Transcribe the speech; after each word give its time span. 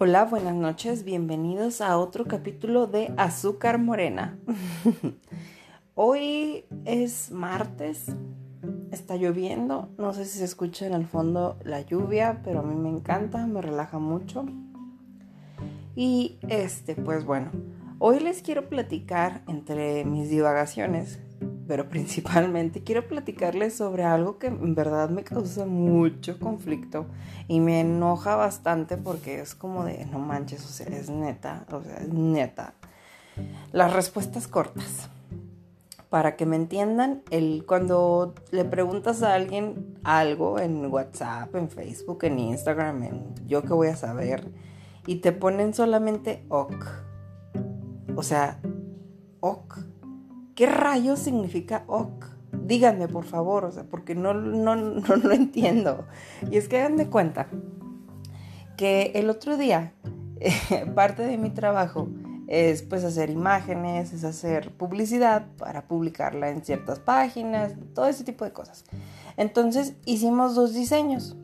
Hola, 0.00 0.26
buenas 0.26 0.54
noches, 0.54 1.02
bienvenidos 1.02 1.80
a 1.80 1.98
otro 1.98 2.26
capítulo 2.26 2.86
de 2.86 3.12
Azúcar 3.16 3.78
Morena. 3.80 4.38
Hoy 5.96 6.66
es 6.84 7.32
martes, 7.32 8.06
está 8.92 9.16
lloviendo, 9.16 9.88
no 9.98 10.14
sé 10.14 10.24
si 10.24 10.38
se 10.38 10.44
escucha 10.44 10.86
en 10.86 10.92
el 10.92 11.04
fondo 11.04 11.58
la 11.64 11.80
lluvia, 11.80 12.42
pero 12.44 12.60
a 12.60 12.62
mí 12.62 12.76
me 12.76 12.88
encanta, 12.88 13.44
me 13.48 13.60
relaja 13.60 13.98
mucho. 13.98 14.46
Y 15.96 16.38
este, 16.46 16.94
pues 16.94 17.24
bueno, 17.24 17.50
hoy 17.98 18.20
les 18.20 18.40
quiero 18.40 18.68
platicar 18.68 19.42
entre 19.48 20.04
mis 20.04 20.30
divagaciones 20.30 21.18
pero 21.68 21.88
principalmente 21.88 22.82
quiero 22.82 23.06
platicarles 23.06 23.76
sobre 23.76 24.02
algo 24.02 24.38
que 24.38 24.48
en 24.48 24.74
verdad 24.74 25.10
me 25.10 25.22
causa 25.22 25.66
mucho 25.66 26.40
conflicto 26.40 27.06
y 27.46 27.60
me 27.60 27.80
enoja 27.80 28.34
bastante 28.34 28.96
porque 28.96 29.40
es 29.40 29.54
como 29.54 29.84
de, 29.84 30.04
no 30.06 30.18
manches, 30.18 30.64
o 30.64 30.68
sea, 30.68 30.86
es 30.86 31.10
neta, 31.10 31.66
o 31.70 31.82
sea, 31.82 31.98
es 31.98 32.08
neta. 32.08 32.74
Las 33.70 33.92
respuestas 33.92 34.48
cortas. 34.48 35.10
Para 36.08 36.36
que 36.36 36.46
me 36.46 36.56
entiendan, 36.56 37.22
el, 37.28 37.66
cuando 37.66 38.34
le 38.50 38.64
preguntas 38.64 39.22
a 39.22 39.34
alguien 39.34 39.98
algo 40.04 40.58
en 40.58 40.86
WhatsApp, 40.86 41.54
en 41.54 41.68
Facebook, 41.68 42.24
en 42.24 42.38
Instagram, 42.38 43.02
en 43.02 43.34
yo 43.46 43.62
que 43.62 43.74
voy 43.74 43.88
a 43.88 43.96
saber, 43.96 44.48
y 45.06 45.16
te 45.16 45.32
ponen 45.32 45.74
solamente 45.74 46.46
ok. 46.48 46.86
O 48.16 48.22
sea, 48.22 48.58
ok 49.40 49.80
¿Qué 50.58 50.66
rayos 50.66 51.20
significa 51.20 51.84
ok? 51.86 52.24
Díganme, 52.50 53.06
por 53.06 53.24
favor, 53.24 53.64
o 53.64 53.70
sea, 53.70 53.84
porque 53.84 54.16
no, 54.16 54.34
no, 54.34 54.74
no 54.74 55.14
lo 55.14 55.30
entiendo. 55.30 56.08
Y 56.50 56.56
es 56.56 56.66
que 56.66 56.80
hagan 56.80 56.96
de 56.96 57.06
cuenta 57.06 57.46
que 58.76 59.12
el 59.14 59.30
otro 59.30 59.56
día, 59.56 59.92
parte 60.96 61.22
de 61.22 61.38
mi 61.38 61.50
trabajo 61.50 62.08
es 62.48 62.82
pues 62.82 63.04
hacer 63.04 63.30
imágenes, 63.30 64.12
es 64.12 64.24
hacer 64.24 64.72
publicidad 64.72 65.46
para 65.58 65.86
publicarla 65.86 66.50
en 66.50 66.64
ciertas 66.64 66.98
páginas, 66.98 67.74
todo 67.94 68.08
ese 68.08 68.24
tipo 68.24 68.44
de 68.44 68.52
cosas. 68.52 68.84
Entonces 69.36 69.94
hicimos 70.06 70.56
dos 70.56 70.74
diseños. 70.74 71.36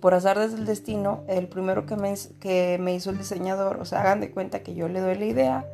Por 0.00 0.14
azar 0.14 0.36
desde 0.36 0.56
el 0.56 0.66
destino, 0.66 1.22
el 1.28 1.46
primero 1.46 1.86
que 1.86 1.94
me, 1.94 2.12
que 2.40 2.76
me 2.80 2.92
hizo 2.92 3.10
el 3.10 3.18
diseñador, 3.18 3.76
o 3.76 3.84
sea, 3.84 4.00
hagan 4.00 4.20
de 4.20 4.32
cuenta 4.32 4.64
que 4.64 4.74
yo 4.74 4.88
le 4.88 4.98
doy 4.98 5.14
la 5.14 5.26
idea 5.26 5.66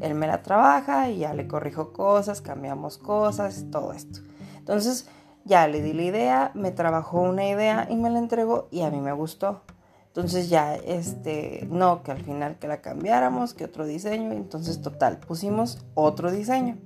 él 0.00 0.14
me 0.14 0.26
la 0.26 0.42
trabaja 0.42 1.10
y 1.10 1.18
ya 1.18 1.34
le 1.34 1.46
corrijo 1.46 1.92
cosas, 1.92 2.40
cambiamos 2.40 2.98
cosas, 2.98 3.66
todo 3.70 3.92
esto. 3.92 4.20
Entonces 4.58 5.08
ya 5.44 5.66
le 5.66 5.82
di 5.82 5.92
la 5.92 6.02
idea, 6.02 6.50
me 6.54 6.70
trabajó 6.70 7.20
una 7.20 7.46
idea 7.46 7.86
y 7.90 7.96
me 7.96 8.10
la 8.10 8.18
entregó 8.18 8.68
y 8.70 8.82
a 8.82 8.90
mí 8.90 9.00
me 9.00 9.12
gustó. 9.12 9.62
Entonces 10.08 10.48
ya, 10.48 10.74
este, 10.74 11.66
no, 11.70 12.02
que 12.02 12.10
al 12.10 12.22
final 12.22 12.58
que 12.58 12.66
la 12.66 12.80
cambiáramos, 12.80 13.54
que 13.54 13.64
otro 13.64 13.86
diseño, 13.86 14.32
entonces 14.32 14.82
total, 14.82 15.18
pusimos 15.18 15.84
otro 15.94 16.30
diseño 16.30 16.76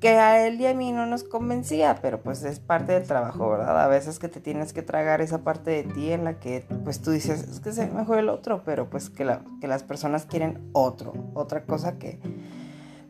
que 0.00 0.10
a 0.10 0.46
él 0.46 0.60
y 0.60 0.66
a 0.66 0.74
mí 0.74 0.92
no 0.92 1.06
nos 1.06 1.24
convencía, 1.24 1.96
pero 2.00 2.20
pues 2.22 2.44
es 2.44 2.60
parte 2.60 2.92
del 2.92 3.04
trabajo, 3.04 3.50
¿verdad? 3.50 3.82
A 3.82 3.88
veces 3.88 4.18
que 4.18 4.28
te 4.28 4.40
tienes 4.40 4.72
que 4.72 4.82
tragar 4.82 5.20
esa 5.20 5.38
parte 5.38 5.70
de 5.70 5.82
ti 5.82 6.12
en 6.12 6.24
la 6.24 6.38
que 6.38 6.64
pues 6.84 7.02
tú 7.02 7.10
dices, 7.10 7.42
es 7.48 7.60
que 7.60 7.72
se 7.72 7.86
mejor 7.88 8.18
el 8.18 8.28
otro, 8.28 8.62
pero 8.64 8.88
pues 8.88 9.10
que, 9.10 9.38
que 9.60 9.66
las 9.66 9.82
personas 9.82 10.26
quieren 10.26 10.70
otro, 10.72 11.12
otra 11.34 11.64
cosa 11.64 11.98
que 11.98 12.20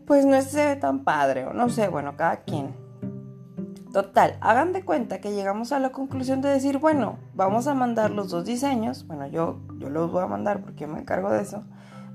pues 0.07 0.25
no 0.25 0.41
se 0.41 0.65
ve 0.65 0.77
tan 0.77 1.05
padre 1.05 1.45
o 1.45 1.53
no 1.53 1.69
sé, 1.69 1.89
bueno, 1.89 2.17
cada 2.17 2.39
quien. 2.39 2.75
Total, 3.93 4.39
hagan 4.41 4.73
de 4.73 4.85
cuenta 4.85 5.21
que 5.21 5.33
llegamos 5.33 5.73
a 5.73 5.81
la 5.81 5.93
conclusión 5.93 6.41
de 6.41 6.49
decir, 6.49 6.79
bueno, 6.79 7.19
vamos 7.35 7.67
a 7.67 7.75
mandar 7.75 8.11
los 8.11 8.31
dos 8.31 8.45
diseños, 8.45 9.07
bueno, 9.07 9.27
yo, 9.27 9.61
yo 9.79 9.91
los 9.91 10.11
voy 10.11 10.23
a 10.23 10.27
mandar 10.27 10.63
porque 10.63 10.83
yo 10.83 10.89
me 10.89 11.01
encargo 11.01 11.31
de 11.31 11.43
eso 11.43 11.65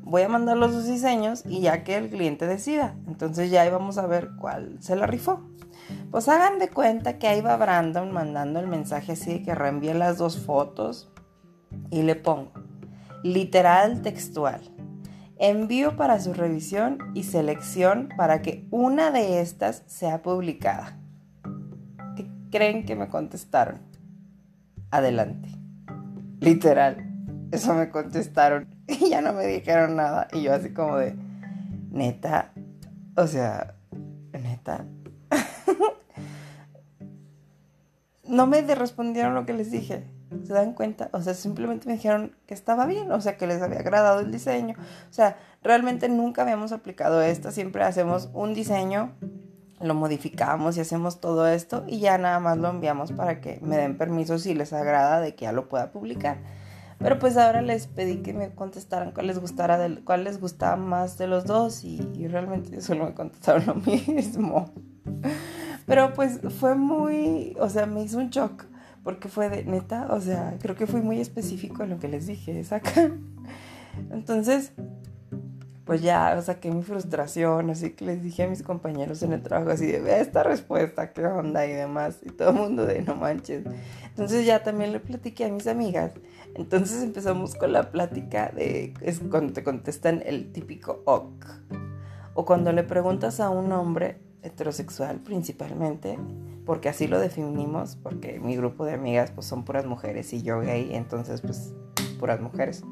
voy 0.03 0.21
a 0.21 0.29
mandar 0.29 0.57
los 0.57 0.73
dos 0.73 0.87
diseños 0.87 1.43
y 1.45 1.61
ya 1.61 1.83
que 1.83 1.97
el 1.97 2.09
cliente 2.09 2.45
decida. 2.45 2.95
Entonces 3.07 3.49
ya 3.49 3.69
vamos 3.69 3.97
a 3.97 4.07
ver 4.07 4.29
cuál 4.39 4.77
se 4.81 4.95
la 4.95 5.07
rifó. 5.07 5.41
Pues 6.11 6.29
hagan 6.29 6.59
de 6.59 6.69
cuenta 6.69 7.17
que 7.17 7.27
ahí 7.27 7.41
va 7.41 7.57
Brandon 7.57 8.11
mandando 8.11 8.59
el 8.59 8.67
mensaje 8.67 9.13
así 9.13 9.33
de 9.33 9.43
que 9.43 9.55
reenvíe 9.55 9.93
las 9.93 10.17
dos 10.17 10.37
fotos 10.37 11.11
y 11.89 12.03
le 12.03 12.15
pongo 12.15 12.51
literal 13.23 14.01
textual. 14.01 14.61
Envío 15.37 15.95
para 15.95 16.19
su 16.19 16.33
revisión 16.33 16.99
y 17.15 17.23
selección 17.23 18.09
para 18.15 18.41
que 18.41 18.67
una 18.69 19.11
de 19.11 19.41
estas 19.41 19.83
sea 19.87 20.21
publicada. 20.21 20.99
¿Qué 22.15 22.29
creen 22.51 22.85
que 22.85 22.95
me 22.95 23.09
contestaron? 23.09 23.81
Adelante. 24.91 25.49
Literal. 26.39 27.09
Eso 27.51 27.73
me 27.73 27.89
contestaron. 27.89 28.67
Y 28.87 29.09
ya 29.09 29.21
no 29.21 29.33
me 29.33 29.45
dijeron 29.47 29.95
nada. 29.95 30.27
Y 30.31 30.43
yo 30.43 30.53
así 30.53 30.71
como 30.71 30.97
de, 30.97 31.15
neta, 31.91 32.51
o 33.15 33.27
sea, 33.27 33.75
neta. 34.31 34.85
no 38.27 38.47
me 38.47 38.61
respondieron 38.61 39.35
lo 39.35 39.45
que 39.45 39.53
les 39.53 39.71
dije. 39.71 40.03
¿Se 40.45 40.53
dan 40.53 40.73
cuenta? 40.73 41.09
O 41.13 41.21
sea, 41.21 41.35
simplemente 41.35 41.87
me 41.87 41.93
dijeron 41.93 42.35
que 42.47 42.55
estaba 42.55 42.87
bien, 42.87 43.11
o 43.11 43.21
sea, 43.21 43.37
que 43.37 43.45
les 43.45 43.61
había 43.61 43.79
agradado 43.79 44.19
el 44.19 44.31
diseño. 44.31 44.75
O 45.09 45.13
sea, 45.13 45.37
realmente 45.61 46.09
nunca 46.09 46.41
habíamos 46.41 46.71
aplicado 46.71 47.21
esto, 47.21 47.51
siempre 47.51 47.83
hacemos 47.83 48.29
un 48.33 48.55
diseño, 48.55 49.11
lo 49.79 49.93
modificamos 49.93 50.75
y 50.77 50.81
hacemos 50.81 51.19
todo 51.19 51.47
esto 51.47 51.83
y 51.87 51.99
ya 51.99 52.17
nada 52.17 52.39
más 52.39 52.57
lo 52.57 52.69
enviamos 52.69 53.11
para 53.11 53.41
que 53.41 53.59
me 53.61 53.77
den 53.77 53.97
permiso 53.97 54.39
si 54.39 54.55
les 54.55 54.73
agrada 54.73 55.19
de 55.19 55.35
que 55.35 55.43
ya 55.43 55.51
lo 55.51 55.69
pueda 55.69 55.91
publicar. 55.91 56.37
Pero 56.99 57.19
pues 57.19 57.37
ahora 57.37 57.61
les 57.61 57.87
pedí 57.87 58.17
que 58.17 58.33
me 58.33 58.51
contestaran 58.51 59.11
cuál 59.11 59.27
les 59.27 59.39
gustara 59.39 59.79
cuál 60.03 60.23
les 60.23 60.39
gustaba 60.39 60.75
más 60.75 61.17
de 61.17 61.27
los 61.27 61.45
dos 61.45 61.83
y, 61.83 61.99
realmente 62.27 62.81
solo 62.81 63.05
me 63.05 63.13
contestaron 63.13 63.65
lo 63.65 63.75
mismo. 64.13 64.71
Pero 65.85 66.13
pues 66.13 66.39
fue 66.59 66.75
muy, 66.75 67.55
o 67.59 67.69
sea, 67.69 67.85
me 67.85 68.03
hizo 68.03 68.17
un 68.17 68.29
shock 68.29 68.65
porque 69.03 69.27
fue 69.27 69.49
de 69.49 69.65
neta, 69.65 70.07
o 70.11 70.21
sea, 70.21 70.55
creo 70.61 70.75
que 70.75 70.87
fui 70.87 71.01
muy 71.01 71.19
específico 71.19 71.83
en 71.83 71.89
lo 71.89 71.99
que 71.99 72.07
les 72.07 72.25
dije, 72.25 72.63
saca. 72.63 73.11
Entonces, 74.11 74.71
pues 75.85 76.01
ya 76.01 76.41
saqué 76.41 76.71
mi 76.71 76.81
frustración, 76.81 77.69
así 77.69 77.91
que 77.91 78.05
les 78.05 78.23
dije 78.23 78.43
a 78.43 78.47
mis 78.47 78.63
compañeros 78.63 79.21
en 79.21 79.33
el 79.33 79.41
trabajo 79.41 79.71
así 79.71 79.85
de, 79.85 79.99
ve 79.99 80.21
esta 80.21 80.43
respuesta, 80.43 81.11
qué 81.11 81.25
onda 81.25 81.65
y 81.65 81.73
demás, 81.73 82.19
y 82.23 82.29
todo 82.29 82.51
el 82.51 82.55
mundo 82.55 82.85
de, 82.85 83.01
no 83.01 83.15
manches. 83.15 83.65
Entonces 84.05 84.45
ya 84.45 84.63
también 84.63 84.93
le 84.93 84.99
platiqué 84.99 85.45
a 85.45 85.49
mis 85.49 85.67
amigas, 85.67 86.13
entonces 86.55 87.03
empezamos 87.03 87.55
con 87.55 87.73
la 87.73 87.91
plática 87.91 88.49
de, 88.55 88.93
es 89.01 89.19
cuando 89.19 89.53
te 89.53 89.63
contestan 89.63 90.23
el 90.25 90.53
típico 90.53 91.01
ok, 91.05 91.45
o 92.33 92.45
cuando 92.45 92.71
le 92.71 92.83
preguntas 92.83 93.41
a 93.41 93.49
un 93.49 93.71
hombre 93.73 94.19
heterosexual 94.41 95.19
principalmente, 95.19 96.17
porque 96.65 96.87
así 96.87 97.07
lo 97.07 97.19
definimos, 97.19 97.97
porque 97.97 98.39
mi 98.39 98.55
grupo 98.55 98.85
de 98.85 98.93
amigas 98.93 99.31
pues 99.31 99.47
son 99.47 99.65
puras 99.65 99.85
mujeres 99.85 100.31
y 100.31 100.43
yo 100.43 100.61
gay, 100.61 100.95
entonces 100.95 101.41
pues 101.41 101.73
puras 102.19 102.39
mujeres 102.39 102.83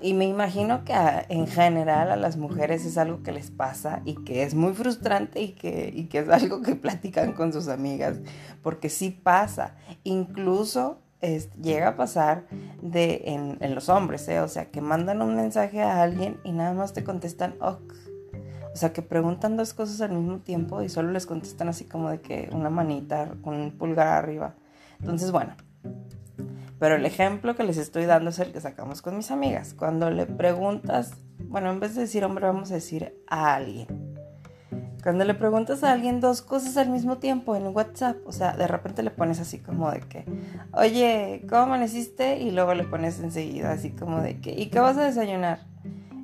y 0.00 0.14
me 0.14 0.26
imagino 0.26 0.84
que 0.84 0.94
en 1.28 1.46
general 1.46 2.10
a 2.10 2.16
las 2.16 2.36
mujeres 2.36 2.84
es 2.84 2.96
algo 2.98 3.22
que 3.22 3.32
les 3.32 3.50
pasa 3.50 4.02
y 4.04 4.14
que 4.24 4.42
es 4.42 4.54
muy 4.54 4.72
frustrante 4.72 5.40
y 5.40 5.52
que, 5.52 6.08
que 6.10 6.18
es 6.18 6.28
algo 6.28 6.62
que 6.62 6.74
platican 6.74 7.32
con 7.32 7.52
sus 7.52 7.68
amigas, 7.68 8.18
porque 8.62 8.88
sí 8.88 9.10
pasa. 9.10 9.76
Incluso 10.04 10.98
llega 11.62 11.88
a 11.88 11.96
pasar 11.96 12.46
de, 12.82 13.22
en, 13.26 13.74
los 13.74 13.88
hombres, 13.88 14.28
¿eh? 14.28 14.40
o 14.40 14.48
sea, 14.48 14.70
que 14.70 14.80
mandan 14.80 15.22
un 15.22 15.36
mensaje 15.36 15.82
a 15.82 16.02
alguien 16.02 16.38
y 16.44 16.52
nada 16.52 16.74
más 16.74 16.92
te 16.92 17.04
contestan 17.04 17.54
ok. 17.60 17.94
O 18.72 18.76
sea, 18.76 18.92
que 18.92 19.02
preguntan 19.02 19.56
dos 19.56 19.72
cosas 19.72 20.00
al 20.00 20.12
mismo 20.12 20.38
tiempo 20.38 20.82
y 20.82 20.88
solo 20.88 21.12
les 21.12 21.26
contestan 21.26 21.68
así 21.68 21.84
como 21.84 22.10
de 22.10 22.20
que 22.20 22.50
una 22.52 22.70
manita 22.70 23.32
un 23.44 23.70
pulgar 23.78 24.08
arriba. 24.08 24.54
Entonces, 24.98 25.30
bueno, 25.30 25.54
pero 26.78 26.96
el 26.96 27.06
ejemplo 27.06 27.54
que 27.54 27.64
les 27.64 27.76
estoy 27.76 28.04
dando 28.04 28.30
es 28.30 28.38
el 28.38 28.52
que 28.52 28.60
sacamos 28.60 29.02
con 29.02 29.16
mis 29.16 29.30
amigas. 29.30 29.74
Cuando 29.74 30.10
le 30.10 30.26
preguntas, 30.26 31.14
bueno, 31.38 31.70
en 31.70 31.80
vez 31.80 31.94
de 31.94 32.02
decir 32.02 32.24
hombre, 32.24 32.46
vamos 32.46 32.70
a 32.70 32.74
decir 32.74 33.14
a 33.26 33.54
alguien. 33.54 34.14
Cuando 35.02 35.24
le 35.24 35.34
preguntas 35.34 35.84
a 35.84 35.92
alguien 35.92 36.20
dos 36.20 36.40
cosas 36.40 36.78
al 36.78 36.88
mismo 36.88 37.18
tiempo 37.18 37.54
en 37.56 37.66
WhatsApp, 37.66 38.16
o 38.26 38.32
sea, 38.32 38.56
de 38.56 38.66
repente 38.66 39.02
le 39.02 39.10
pones 39.10 39.38
así 39.38 39.58
como 39.58 39.90
de 39.90 40.00
que, 40.00 40.24
oye, 40.72 41.44
¿cómo 41.48 41.62
amaneciste? 41.62 42.38
Y 42.38 42.50
luego 42.50 42.72
le 42.74 42.84
pones 42.84 43.20
enseguida 43.20 43.72
así 43.72 43.90
como 43.90 44.22
de 44.22 44.40
que, 44.40 44.52
¿y 44.52 44.70
qué 44.70 44.80
vas 44.80 44.96
a 44.96 45.04
desayunar? 45.04 45.73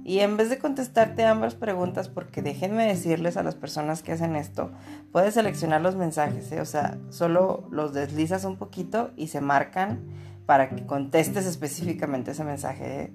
Y 0.04 0.20
en 0.20 0.36
vez 0.36 0.48
de 0.48 0.58
contestarte 0.58 1.24
ambas 1.24 1.54
preguntas, 1.54 2.08
porque 2.08 2.42
déjenme 2.42 2.86
decirles 2.86 3.36
a 3.36 3.42
las 3.42 3.54
personas 3.54 4.02
que 4.02 4.12
hacen 4.12 4.34
esto, 4.34 4.70
puedes 5.12 5.34
seleccionar 5.34 5.82
los 5.82 5.96
mensajes, 5.96 6.50
¿eh? 6.52 6.60
o 6.60 6.64
sea, 6.64 6.98
solo 7.10 7.68
los 7.70 7.92
deslizas 7.92 8.44
un 8.44 8.56
poquito 8.56 9.10
y 9.16 9.28
se 9.28 9.40
marcan 9.40 10.00
para 10.46 10.68
que 10.70 10.84
contestes 10.86 11.46
específicamente 11.46 12.32
ese 12.32 12.44
mensaje. 12.44 13.12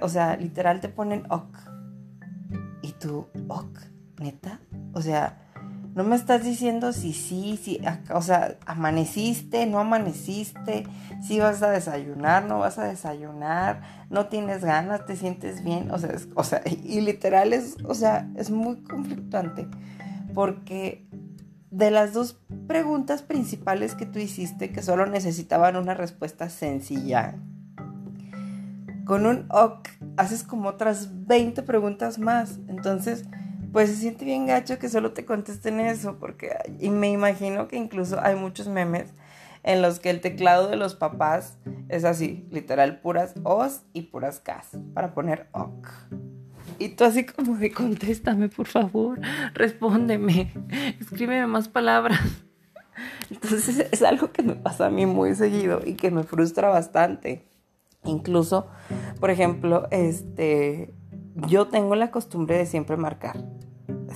o 0.00 0.08
sea, 0.08 0.36
literal 0.36 0.80
te 0.80 0.88
ponen 0.88 1.24
ok. 1.30 1.58
Y 2.82 2.92
tú, 2.92 3.26
ok, 3.48 3.80
neta. 4.20 4.60
O 4.92 5.02
sea, 5.02 5.45
No 5.96 6.04
me 6.04 6.14
estás 6.14 6.44
diciendo 6.44 6.92
si 6.92 7.14
sí, 7.14 7.58
si, 7.60 7.80
o 8.12 8.20
sea, 8.20 8.58
amaneciste, 8.66 9.64
no 9.64 9.78
amaneciste, 9.78 10.86
si 11.22 11.40
vas 11.40 11.62
a 11.62 11.70
desayunar, 11.70 12.44
no 12.44 12.58
vas 12.58 12.78
a 12.78 12.84
desayunar, 12.84 13.80
no 14.10 14.26
tienes 14.26 14.62
ganas, 14.62 15.06
te 15.06 15.16
sientes 15.16 15.64
bien, 15.64 15.90
o 15.90 15.98
sea, 15.98 16.14
o 16.34 16.44
sea, 16.44 16.60
y 16.66 17.00
literal 17.00 17.54
es, 17.54 17.78
o 17.82 17.94
sea, 17.94 18.28
es 18.36 18.50
muy 18.50 18.82
conflictuante 18.82 19.66
porque 20.34 21.08
de 21.70 21.90
las 21.90 22.12
dos 22.12 22.38
preguntas 22.66 23.22
principales 23.22 23.94
que 23.94 24.04
tú 24.04 24.18
hiciste, 24.18 24.72
que 24.72 24.82
solo 24.82 25.06
necesitaban 25.06 25.76
una 25.76 25.94
respuesta 25.94 26.50
sencilla, 26.50 27.36
con 29.06 29.24
un 29.24 29.46
OK 29.50 29.88
haces 30.16 30.42
como 30.42 30.68
otras 30.68 31.26
20 31.26 31.62
preguntas 31.62 32.18
más. 32.18 32.58
Entonces, 32.68 33.24
pues 33.76 33.90
se 33.90 33.96
siente 33.96 34.24
bien 34.24 34.46
gacho 34.46 34.78
que 34.78 34.88
solo 34.88 35.12
te 35.12 35.26
contesten 35.26 35.80
eso, 35.80 36.16
porque 36.18 36.56
y 36.80 36.88
me 36.88 37.10
imagino 37.10 37.68
que 37.68 37.76
incluso 37.76 38.18
hay 38.18 38.34
muchos 38.34 38.68
memes 38.68 39.12
en 39.64 39.82
los 39.82 40.00
que 40.00 40.08
el 40.08 40.22
teclado 40.22 40.68
de 40.68 40.76
los 40.76 40.94
papás 40.94 41.58
es 41.90 42.06
así, 42.06 42.48
literal, 42.50 43.00
puras 43.00 43.34
O's 43.42 43.82
y 43.92 44.04
puras 44.04 44.40
K's 44.40 44.78
para 44.94 45.12
poner 45.12 45.48
OK. 45.52 45.88
Y 46.78 46.88
tú 46.88 47.04
así 47.04 47.26
como 47.26 47.58
de 47.58 47.70
contéstame, 47.70 48.48
por 48.48 48.66
favor, 48.66 49.20
respóndeme, 49.52 50.54
escríbeme 50.98 51.46
más 51.46 51.68
palabras. 51.68 52.18
Entonces 53.30 53.88
es 53.92 54.02
algo 54.02 54.32
que 54.32 54.42
me 54.42 54.54
pasa 54.54 54.86
a 54.86 54.90
mí 54.90 55.04
muy 55.04 55.34
seguido 55.34 55.82
y 55.84 55.96
que 55.96 56.10
me 56.10 56.22
frustra 56.22 56.70
bastante. 56.70 57.44
Incluso, 58.04 58.68
por 59.20 59.28
ejemplo, 59.28 59.86
este, 59.90 60.94
yo 61.46 61.66
tengo 61.66 61.94
la 61.94 62.10
costumbre 62.10 62.56
de 62.56 62.64
siempre 62.64 62.96
marcar. 62.96 63.36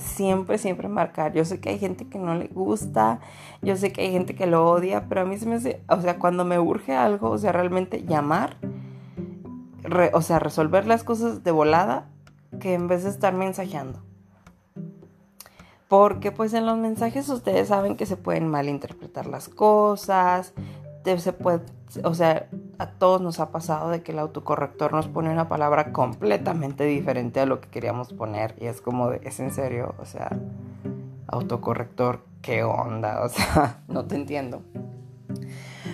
Siempre, 0.01 0.57
siempre 0.57 0.87
marcar. 0.87 1.33
Yo 1.33 1.45
sé 1.45 1.59
que 1.59 1.69
hay 1.69 1.79
gente 1.79 2.07
que 2.07 2.17
no 2.17 2.35
le 2.35 2.47
gusta, 2.47 3.19
yo 3.61 3.75
sé 3.75 3.91
que 3.93 4.01
hay 4.01 4.11
gente 4.11 4.35
que 4.35 4.47
lo 4.47 4.69
odia, 4.69 5.07
pero 5.07 5.21
a 5.21 5.25
mí 5.25 5.37
se 5.37 5.45
me 5.45 5.55
hace, 5.55 5.81
o 5.87 6.01
sea, 6.01 6.17
cuando 6.19 6.43
me 6.43 6.59
urge 6.59 6.95
algo, 6.95 7.29
o 7.29 7.37
sea, 7.37 7.51
realmente 7.51 8.03
llamar, 8.03 8.57
o 10.13 10.21
sea, 10.21 10.39
resolver 10.39 10.85
las 10.85 11.03
cosas 11.03 11.43
de 11.43 11.51
volada, 11.51 12.09
que 12.59 12.73
en 12.73 12.87
vez 12.87 13.03
de 13.03 13.09
estar 13.09 13.33
mensajeando. 13.33 14.01
Porque 15.87 16.31
pues 16.31 16.53
en 16.53 16.65
los 16.65 16.77
mensajes 16.77 17.27
ustedes 17.29 17.67
saben 17.67 17.97
que 17.97 18.05
se 18.05 18.17
pueden 18.17 18.47
malinterpretar 18.47 19.27
las 19.27 19.49
cosas, 19.49 20.53
se 21.03 21.33
puede, 21.33 21.61
o 22.03 22.13
sea, 22.13 22.47
a 22.77 22.87
todos 22.87 23.21
nos 23.21 23.39
ha 23.39 23.51
pasado 23.51 23.89
de 23.89 24.01
que 24.01 24.11
el 24.11 24.19
autocorrector 24.19 24.93
nos 24.93 25.07
pone 25.07 25.29
una 25.29 25.49
palabra 25.49 25.91
completamente 25.91 26.85
diferente 26.85 27.39
a 27.39 27.45
lo 27.45 27.59
que 27.59 27.69
queríamos 27.69 28.13
poner 28.13 28.55
y 28.59 28.67
es 28.67 28.81
como 28.81 29.09
de, 29.09 29.21
es 29.23 29.39
en 29.39 29.51
serio, 29.51 29.95
o 29.99 30.05
sea, 30.05 30.37
autocorrector, 31.27 32.23
¿qué 32.41 32.63
onda? 32.63 33.21
O 33.23 33.29
sea, 33.29 33.81
no 33.87 34.05
te 34.05 34.15
entiendo. 34.15 34.61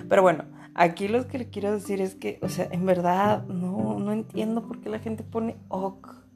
Pero 0.07 0.21
bueno, 0.21 0.45
aquí 0.75 1.07
lo 1.07 1.27
que 1.27 1.39
le 1.39 1.49
quiero 1.49 1.71
decir 1.71 2.01
es 2.01 2.15
que, 2.15 2.39
o 2.41 2.49
sea, 2.49 2.67
en 2.71 2.85
verdad 2.85 3.43
no, 3.45 3.99
no 3.99 4.11
entiendo 4.11 4.63
por 4.63 4.79
qué 4.79 4.89
la 4.89 4.99
gente 4.99 5.23
pone 5.23 5.55
ok. 5.69 6.26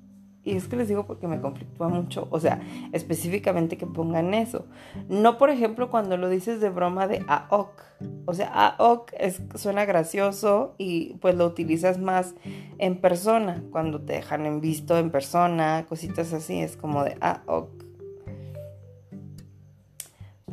Y 0.43 0.55
es 0.55 0.67
que 0.67 0.75
les 0.75 0.87
digo 0.87 1.05
porque 1.05 1.27
me 1.27 1.39
conflictúa 1.39 1.87
mucho, 1.87 2.27
o 2.31 2.39
sea, 2.39 2.61
específicamente 2.93 3.77
que 3.77 3.85
pongan 3.85 4.33
eso. 4.33 4.65
No, 5.07 5.37
por 5.37 5.51
ejemplo, 5.51 5.91
cuando 5.91 6.17
lo 6.17 6.29
dices 6.29 6.59
de 6.59 6.69
broma 6.69 7.07
de 7.07 7.23
AOK. 7.27 7.83
O 8.25 8.33
sea, 8.33 8.47
AOK 8.47 9.11
es, 9.19 9.41
suena 9.55 9.85
gracioso 9.85 10.73
y 10.79 11.15
pues 11.21 11.35
lo 11.35 11.45
utilizas 11.45 11.99
más 11.99 12.33
en 12.79 12.99
persona, 12.99 13.63
cuando 13.71 14.01
te 14.01 14.13
dejan 14.13 14.47
en 14.47 14.61
visto 14.61 14.97
en 14.97 15.11
persona, 15.11 15.85
cositas 15.87 16.33
así, 16.33 16.59
es 16.59 16.75
como 16.75 17.03
de 17.03 17.17
AOK. 17.21 17.80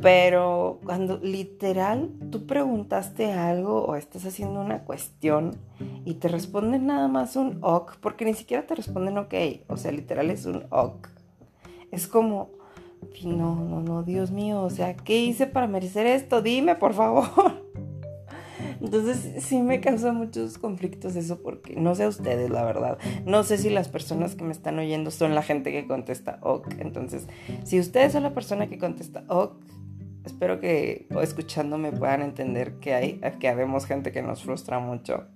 Pero 0.01 0.79
cuando 0.85 1.17
literal 1.17 2.09
tú 2.31 2.45
preguntaste 2.45 3.33
algo 3.33 3.83
o 3.83 3.95
estás 3.95 4.25
haciendo 4.25 4.61
una 4.61 4.83
cuestión 4.83 5.57
y 6.05 6.15
te 6.15 6.29
responden 6.29 6.85
nada 6.85 7.07
más 7.07 7.35
un 7.35 7.57
ok, 7.61 7.97
porque 7.99 8.23
ni 8.23 8.33
siquiera 8.33 8.65
te 8.65 8.75
responden 8.75 9.17
ok, 9.17 9.33
o 9.67 9.75
sea, 9.75 9.91
literal 9.91 10.29
es 10.29 10.45
un 10.45 10.63
ok. 10.69 11.09
Es 11.91 12.07
como, 12.07 12.51
no, 13.23 13.55
no, 13.55 13.81
no, 13.81 14.03
Dios 14.03 14.31
mío, 14.31 14.61
o 14.61 14.69
sea, 14.69 14.95
¿qué 14.95 15.19
hice 15.19 15.47
para 15.47 15.67
merecer 15.67 16.05
esto? 16.05 16.41
Dime, 16.41 16.75
por 16.75 16.93
favor. 16.93 17.27
Entonces 18.81 19.43
sí 19.43 19.61
me 19.61 19.81
causa 19.81 20.13
muchos 20.13 20.57
conflictos 20.57 21.17
eso 21.17 21.41
porque 21.41 21.75
no 21.75 21.95
sé 21.95 22.03
a 22.03 22.07
ustedes, 22.07 22.49
la 22.49 22.63
verdad. 22.63 22.97
No 23.25 23.43
sé 23.43 23.57
si 23.57 23.69
las 23.69 23.89
personas 23.89 24.35
que 24.35 24.45
me 24.45 24.53
están 24.53 24.79
oyendo 24.79 25.11
son 25.11 25.35
la 25.35 25.43
gente 25.43 25.71
que 25.71 25.85
contesta 25.85 26.39
ok. 26.41 26.75
Entonces, 26.79 27.27
si 27.65 27.79
ustedes 27.79 28.13
son 28.13 28.23
la 28.23 28.33
persona 28.33 28.67
que 28.67 28.77
contesta 28.77 29.25
ok, 29.27 29.53
espero 30.25 30.59
que 30.59 31.07
escuchándome 31.21 31.91
puedan 31.91 32.21
entender 32.21 32.75
que 32.79 32.93
hay, 32.93 33.21
que 33.39 33.47
habemos 33.47 33.85
gente 33.85 34.11
que 34.11 34.21
nos 34.21 34.43
frustra 34.43 34.79
mucho. 34.79 35.27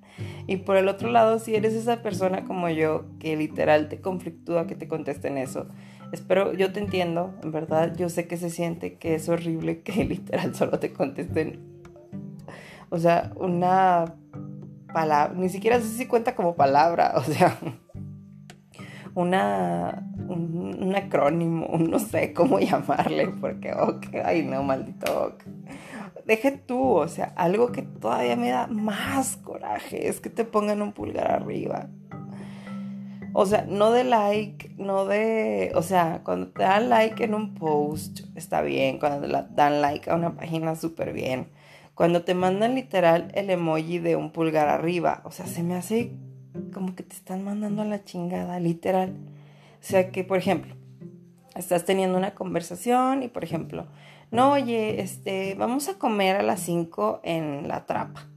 Y 0.46 0.58
por 0.58 0.78
el 0.78 0.88
otro 0.88 1.10
lado, 1.10 1.40
si 1.40 1.56
eres 1.56 1.74
esa 1.74 2.02
persona 2.02 2.46
como 2.46 2.70
yo 2.70 3.06
que 3.20 3.36
literal 3.36 3.90
te 3.90 4.00
conflictúa 4.00 4.68
que 4.68 4.76
te 4.76 4.88
contesten 4.88 5.38
eso, 5.38 5.68
espero, 6.12 6.54
yo 6.54 6.72
te 6.72 6.80
entiendo, 6.80 7.34
en 7.44 7.52
verdad, 7.52 7.96
yo 7.96 8.10
sé 8.10 8.28
que 8.28 8.38
se 8.38 8.50
siente 8.50 8.98
que 8.98 9.16
es 9.16 9.28
horrible 9.30 9.82
que 9.84 10.06
literal 10.06 10.54
solo 10.56 10.80
te 10.80 10.94
contesten, 10.94 11.82
o 12.90 13.00
sea, 13.00 13.32
una 13.36 14.16
palabra, 14.94 15.34
ni 15.36 15.50
siquiera 15.50 15.80
sé 15.82 15.88
si 15.88 16.06
cuenta 16.06 16.36
como 16.36 16.56
palabra, 16.56 17.14
o 17.16 17.24
sea, 17.24 17.58
una, 19.16 20.10
un, 20.28 20.94
acrónimo, 20.96 21.78
no 21.78 22.00
sé 22.00 22.34
cómo 22.34 22.60
llamarle, 22.60 23.28
porque, 23.28 23.74
ok, 23.74 24.06
ay 24.24 24.44
no, 24.44 24.64
maldito 24.64 25.28
ok. 25.28 25.44
Deje 26.26 26.52
tú, 26.52 26.96
o 26.96 27.08
sea, 27.08 27.34
algo 27.36 27.72
que 27.72 27.82
todavía 27.82 28.36
me 28.38 28.50
da 28.50 28.68
más 28.68 29.36
coraje 29.38 30.08
es 30.08 30.22
que 30.22 30.30
te 30.30 30.46
pongan 30.46 30.82
un 30.82 30.94
pulgar 30.94 31.30
arriba. 31.30 31.90
O 33.34 33.46
sea, 33.46 33.66
no 33.68 33.92
de 33.92 34.04
like, 34.04 34.70
no 34.78 35.06
de... 35.06 35.72
O 35.76 35.82
sea, 35.82 36.22
cuando 36.24 36.50
te 36.50 36.62
dan 36.62 36.90
like 36.90 37.24
en 37.24 37.34
un 37.34 37.56
post, 37.56 38.22
está 38.36 38.62
bien. 38.62 39.00
Cuando 39.00 39.28
te 39.28 39.54
dan 39.56 39.82
like 39.82 40.10
a 40.10 40.16
una 40.16 40.36
página, 40.36 40.76
súper 40.76 41.14
bien. 41.14 41.48
Cuando 41.96 42.24
te 42.24 42.36
mandan 42.36 42.76
literal 42.76 43.32
el 43.34 43.50
emoji 43.50 43.98
de 43.98 44.16
un 44.16 44.32
pulgar 44.32 44.70
arriba, 44.70 45.22
o 45.26 45.32
sea, 45.32 45.48
se 45.48 45.64
me 45.64 45.76
hace 45.76 46.14
como 46.74 46.96
que 46.96 47.04
te 47.04 47.16
están 47.16 47.44
mandando 47.44 47.82
a 47.82 47.86
la 47.86 48.04
chingada, 48.04 48.60
literal. 48.60 49.16
O 49.82 49.86
sea 49.86 50.12
que, 50.12 50.24
por 50.24 50.38
ejemplo, 50.38 50.76
estás 51.56 51.86
teniendo 51.86 52.18
una 52.18 52.34
conversación 52.34 53.24
y, 53.24 53.28
por 53.28 53.44
ejemplo, 53.44 53.88
no, 54.32 54.54
oye, 54.54 55.02
este, 55.02 55.56
vamos 55.56 55.90
a 55.90 55.98
comer 56.00 56.38
a 56.38 56.44
las 56.44 56.60
5 56.62 57.22
en 57.24 57.68
la 57.68 57.86
trapa. 57.86 58.28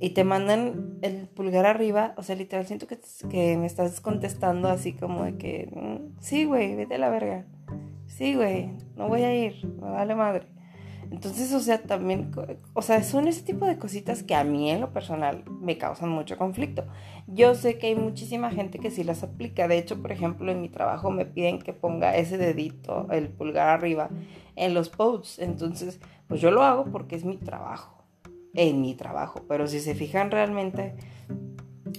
Y 0.00 0.10
te 0.10 0.22
mandan 0.22 0.98
el 1.02 1.26
pulgar 1.26 1.66
arriba, 1.66 2.14
o 2.16 2.22
sea, 2.22 2.36
literal, 2.36 2.66
siento 2.66 2.86
que, 2.86 3.00
que 3.28 3.56
me 3.56 3.66
estás 3.66 4.00
contestando 4.00 4.68
así 4.68 4.92
como 4.92 5.24
de 5.24 5.36
que, 5.36 5.70
mm, 5.72 6.20
sí, 6.20 6.44
güey, 6.44 6.76
vete 6.76 6.94
a 6.94 6.98
la 6.98 7.10
verga. 7.10 7.46
Sí, 8.06 8.34
güey, 8.34 8.70
no 8.96 9.08
voy 9.08 9.22
a 9.22 9.34
ir, 9.34 9.66
me 9.80 9.90
vale 9.90 10.14
madre. 10.14 10.46
Entonces, 11.10 11.52
o 11.54 11.60
sea, 11.60 11.82
también, 11.82 12.30
o 12.74 12.82
sea, 12.82 13.02
son 13.02 13.28
ese 13.28 13.42
tipo 13.42 13.64
de 13.64 13.78
cositas 13.78 14.22
que 14.22 14.34
a 14.34 14.44
mí 14.44 14.70
en 14.70 14.80
lo 14.80 14.92
personal 14.92 15.42
me 15.60 15.78
causan 15.78 16.10
mucho 16.10 16.36
conflicto. 16.36 16.84
Yo 17.26 17.54
sé 17.54 17.78
que 17.78 17.88
hay 17.88 17.94
muchísima 17.94 18.50
gente 18.50 18.78
que 18.78 18.90
sí 18.90 19.04
las 19.04 19.22
aplica. 19.22 19.68
De 19.68 19.78
hecho, 19.78 20.00
por 20.02 20.12
ejemplo, 20.12 20.52
en 20.52 20.60
mi 20.60 20.68
trabajo 20.68 21.10
me 21.10 21.24
piden 21.24 21.60
que 21.60 21.72
ponga 21.72 22.16
ese 22.16 22.36
dedito, 22.36 23.06
el 23.10 23.28
pulgar 23.28 23.68
arriba, 23.68 24.10
en 24.56 24.74
los 24.74 24.90
posts. 24.90 25.38
Entonces, 25.38 26.00
pues 26.26 26.40
yo 26.40 26.50
lo 26.50 26.62
hago 26.62 26.84
porque 26.86 27.16
es 27.16 27.24
mi 27.24 27.38
trabajo, 27.38 28.04
en 28.54 28.82
mi 28.82 28.94
trabajo. 28.94 29.42
Pero 29.48 29.66
si 29.66 29.80
se 29.80 29.94
fijan 29.94 30.30
realmente, 30.30 30.94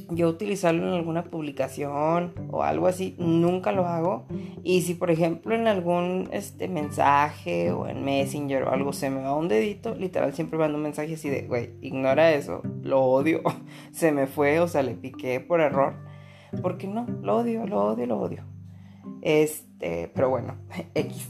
yo 0.10 0.30
utilizarlo 0.30 0.88
en 0.88 0.94
alguna 0.94 1.24
publicación 1.24 2.34
o 2.52 2.64
algo 2.64 2.88
así, 2.88 3.16
nunca 3.18 3.72
lo 3.72 3.86
hago. 3.86 4.26
Y 4.64 4.82
si 4.82 4.94
por 4.94 5.12
ejemplo 5.12 5.56
en 5.56 5.68
algún 5.68 6.30
este, 6.32 6.68
mensaje 6.68 7.72
o 7.72 7.88
en 7.88 8.04
Messenger 8.04 8.64
o 8.64 8.72
algo 8.72 8.94
se 8.94 9.10
me 9.10 9.22
va 9.22 9.36
un 9.36 9.48
dedito, 9.48 9.96
literal 9.96 10.34
siempre 10.34 10.60
mando 10.60 10.78
un 10.78 10.84
mensaje 10.84 11.14
así 11.16 11.30
de, 11.30 11.44
güey, 11.44 11.72
ignora 11.82 12.34
eso, 12.34 12.62
lo 12.84 13.02
odio, 13.02 13.42
se 13.92 14.12
me 14.12 14.28
fue, 14.28 14.60
o 14.60 14.68
sea, 14.68 14.84
le 14.84 14.96
piqué 14.96 15.40
por 15.40 15.62
error. 15.62 15.96
Porque 16.62 16.88
no, 16.88 17.06
lo 17.22 17.38
odio, 17.38 17.68
lo 17.68 17.84
odio, 17.84 18.08
lo 18.08 18.20
odio. 18.20 18.44
Este, 19.22 20.12
pero 20.14 20.30
bueno, 20.30 20.56
X. 20.96 21.30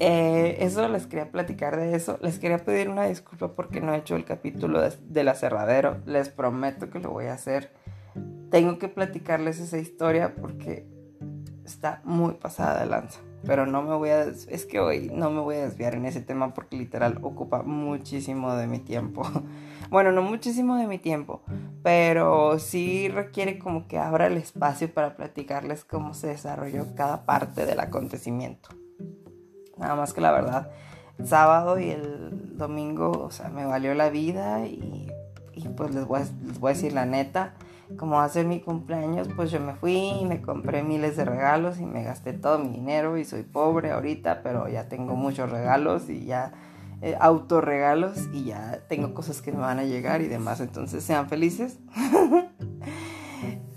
Eh, 0.00 0.58
eso 0.60 0.88
les 0.88 1.06
quería 1.06 1.30
platicar 1.30 1.76
de 1.76 1.94
eso. 1.94 2.18
Les 2.22 2.38
quería 2.38 2.58
pedir 2.58 2.88
una 2.88 3.06
disculpa 3.06 3.54
porque 3.54 3.80
no 3.80 3.94
he 3.94 3.98
hecho 3.98 4.16
el 4.16 4.24
capítulo 4.24 4.80
de, 4.80 4.92
de, 5.08 5.24
la 5.24 5.34
cerradero. 5.34 5.98
Les 6.06 6.28
prometo 6.28 6.90
que 6.90 7.00
lo 7.00 7.10
voy 7.10 7.26
a 7.26 7.34
hacer. 7.34 7.72
Tengo 8.50 8.78
que 8.78 8.88
platicarles 8.88 9.60
esa 9.60 9.78
historia 9.78 10.34
porque 10.40 10.86
está 11.64 12.00
muy 12.04 12.34
pasada 12.34 12.80
de 12.80 12.86
lanza. 12.86 13.20
Pero 13.44 13.66
no 13.66 13.82
me 13.82 13.94
voy 13.94 14.10
a... 14.10 14.22
Es 14.22 14.66
que 14.66 14.80
hoy 14.80 15.10
no 15.14 15.30
me 15.30 15.40
voy 15.40 15.56
a 15.56 15.64
desviar 15.64 15.94
en 15.94 16.06
ese 16.06 16.20
tema 16.20 16.54
porque 16.54 16.76
literal 16.76 17.18
ocupa 17.22 17.62
muchísimo 17.62 18.54
de 18.56 18.66
mi 18.66 18.78
tiempo. 18.78 19.22
Bueno, 19.90 20.12
no 20.12 20.20
muchísimo 20.20 20.76
de 20.76 20.86
mi 20.86 20.98
tiempo, 20.98 21.40
pero 21.82 22.58
sí 22.58 23.08
requiere 23.08 23.58
como 23.58 23.88
que 23.88 23.96
abra 23.96 24.26
el 24.26 24.36
espacio 24.36 24.92
para 24.92 25.16
platicarles 25.16 25.82
cómo 25.82 26.12
se 26.12 26.26
desarrolló 26.26 26.94
cada 26.94 27.24
parte 27.24 27.64
del 27.64 27.80
acontecimiento. 27.80 28.68
Nada 29.78 29.94
más 29.94 30.12
que 30.12 30.20
la 30.20 30.32
verdad, 30.32 30.70
el 31.18 31.26
sábado 31.26 31.78
y 31.78 31.90
el 31.90 32.56
domingo, 32.56 33.10
o 33.10 33.30
sea, 33.30 33.48
me 33.48 33.64
valió 33.64 33.94
la 33.94 34.10
vida 34.10 34.66
y, 34.66 35.12
pues 35.76 35.94
les 35.94 36.06
voy, 36.06 36.20
a, 36.20 36.24
les 36.46 36.60
voy 36.60 36.70
a 36.70 36.74
decir 36.74 36.92
la 36.92 37.06
neta, 37.06 37.54
como 37.96 38.16
va 38.16 38.24
a 38.24 38.28
ser 38.28 38.46
mi 38.46 38.60
cumpleaños, 38.60 39.28
pues 39.34 39.50
yo 39.50 39.60
me 39.60 39.74
fui 39.74 39.96
y 40.20 40.24
me 40.24 40.42
compré 40.42 40.82
miles 40.82 41.16
de 41.16 41.24
regalos 41.24 41.80
y 41.80 41.86
me 41.86 42.04
gasté 42.04 42.32
todo 42.32 42.58
mi 42.58 42.68
dinero 42.68 43.16
y 43.16 43.24
soy 43.24 43.42
pobre 43.42 43.90
ahorita, 43.90 44.42
pero 44.42 44.68
ya 44.68 44.88
tengo 44.88 45.16
muchos 45.16 45.50
regalos 45.50 46.10
y 46.10 46.26
ya 46.26 46.52
eh, 47.00 47.16
autorregalos 47.20 48.28
y 48.32 48.44
ya 48.44 48.80
tengo 48.88 49.14
cosas 49.14 49.40
que 49.40 49.52
me 49.52 49.58
van 49.58 49.78
a 49.78 49.84
llegar 49.84 50.20
y 50.20 50.28
demás, 50.28 50.60
entonces 50.60 51.02
sean 51.02 51.28
felices. 51.28 51.78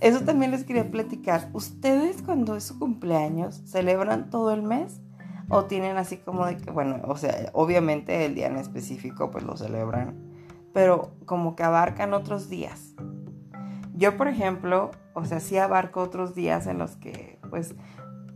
Eso 0.02 0.22
también 0.22 0.50
les 0.50 0.64
quería 0.64 0.90
platicar. 0.90 1.50
¿Ustedes 1.54 2.24
cuando 2.24 2.56
es 2.56 2.64
su 2.64 2.80
cumpleaños 2.80 3.62
celebran 3.66 4.32
todo 4.32 4.52
el 4.52 4.64
mes? 4.64 5.00
¿O 5.52 5.66
tienen 5.66 5.98
así 5.98 6.18
como 6.18 6.46
de 6.46 6.56
que, 6.56 6.72
bueno, 6.72 7.02
o 7.06 7.18
sea, 7.18 7.50
obviamente 7.52 8.26
el 8.26 8.36
día 8.36 8.48
en 8.48 8.56
específico 8.56 9.32
pues 9.32 9.44
lo 9.44 9.58
celebran, 9.58 10.16
pero 10.74 11.12
como 11.26 11.58
que 11.58 11.64
abarcan 11.64 12.14
otros 12.14 12.50
días? 12.50 12.96
Yo, 13.94 14.16
por 14.16 14.30
ejemplo, 14.30 14.92
o 15.14 15.26
sea, 15.26 15.42
sí 15.42 15.58
abarco 15.58 16.02
otros 16.02 16.36
días 16.36 16.68
en 16.68 16.78
los 16.78 16.96
que 16.96 17.38
pues 17.50 17.76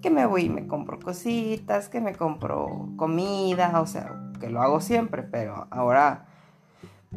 que 0.02 0.10
me 0.12 0.26
voy 0.26 0.44
y 0.44 0.50
me 0.50 0.68
compro 0.68 1.00
cositas, 1.00 1.88
que 1.90 2.02
me 2.02 2.14
compro 2.14 2.90
comida, 2.98 3.80
o 3.80 3.88
sea, 3.88 4.14
que 4.40 4.50
lo 4.50 4.62
hago 4.62 4.82
siempre, 4.82 5.24
pero 5.24 5.68
ahora 5.72 6.26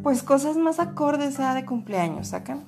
pues 0.01 0.23
cosas 0.23 0.55
más 0.55 0.79
acordes 0.79 1.39
a 1.41 1.53
de 1.53 1.65
cumpleaños, 1.65 2.29
¿sacan? 2.29 2.63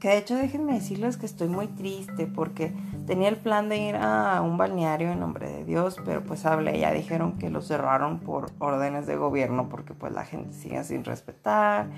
Que 0.00 0.08
de 0.08 0.18
hecho 0.18 0.36
déjenme 0.36 0.74
decirles 0.74 1.16
que 1.16 1.26
estoy 1.26 1.48
muy 1.48 1.66
triste 1.66 2.26
porque 2.26 2.72
tenía 3.06 3.28
el 3.28 3.36
plan 3.36 3.68
de 3.68 3.78
ir 3.78 3.96
a 3.96 4.40
un 4.42 4.56
balneario 4.56 5.10
en 5.10 5.18
nombre 5.18 5.50
de 5.50 5.64
Dios, 5.64 5.96
pero 6.04 6.22
pues 6.22 6.46
hablé, 6.46 6.78
ya 6.78 6.92
dijeron 6.92 7.38
que 7.38 7.50
lo 7.50 7.62
cerraron 7.62 8.20
por 8.20 8.52
órdenes 8.60 9.06
de 9.06 9.16
gobierno 9.16 9.68
porque 9.68 9.94
pues 9.94 10.12
la 10.12 10.24
gente 10.24 10.52
sigue 10.52 10.84
sin 10.84 11.04
respetar 11.04 11.88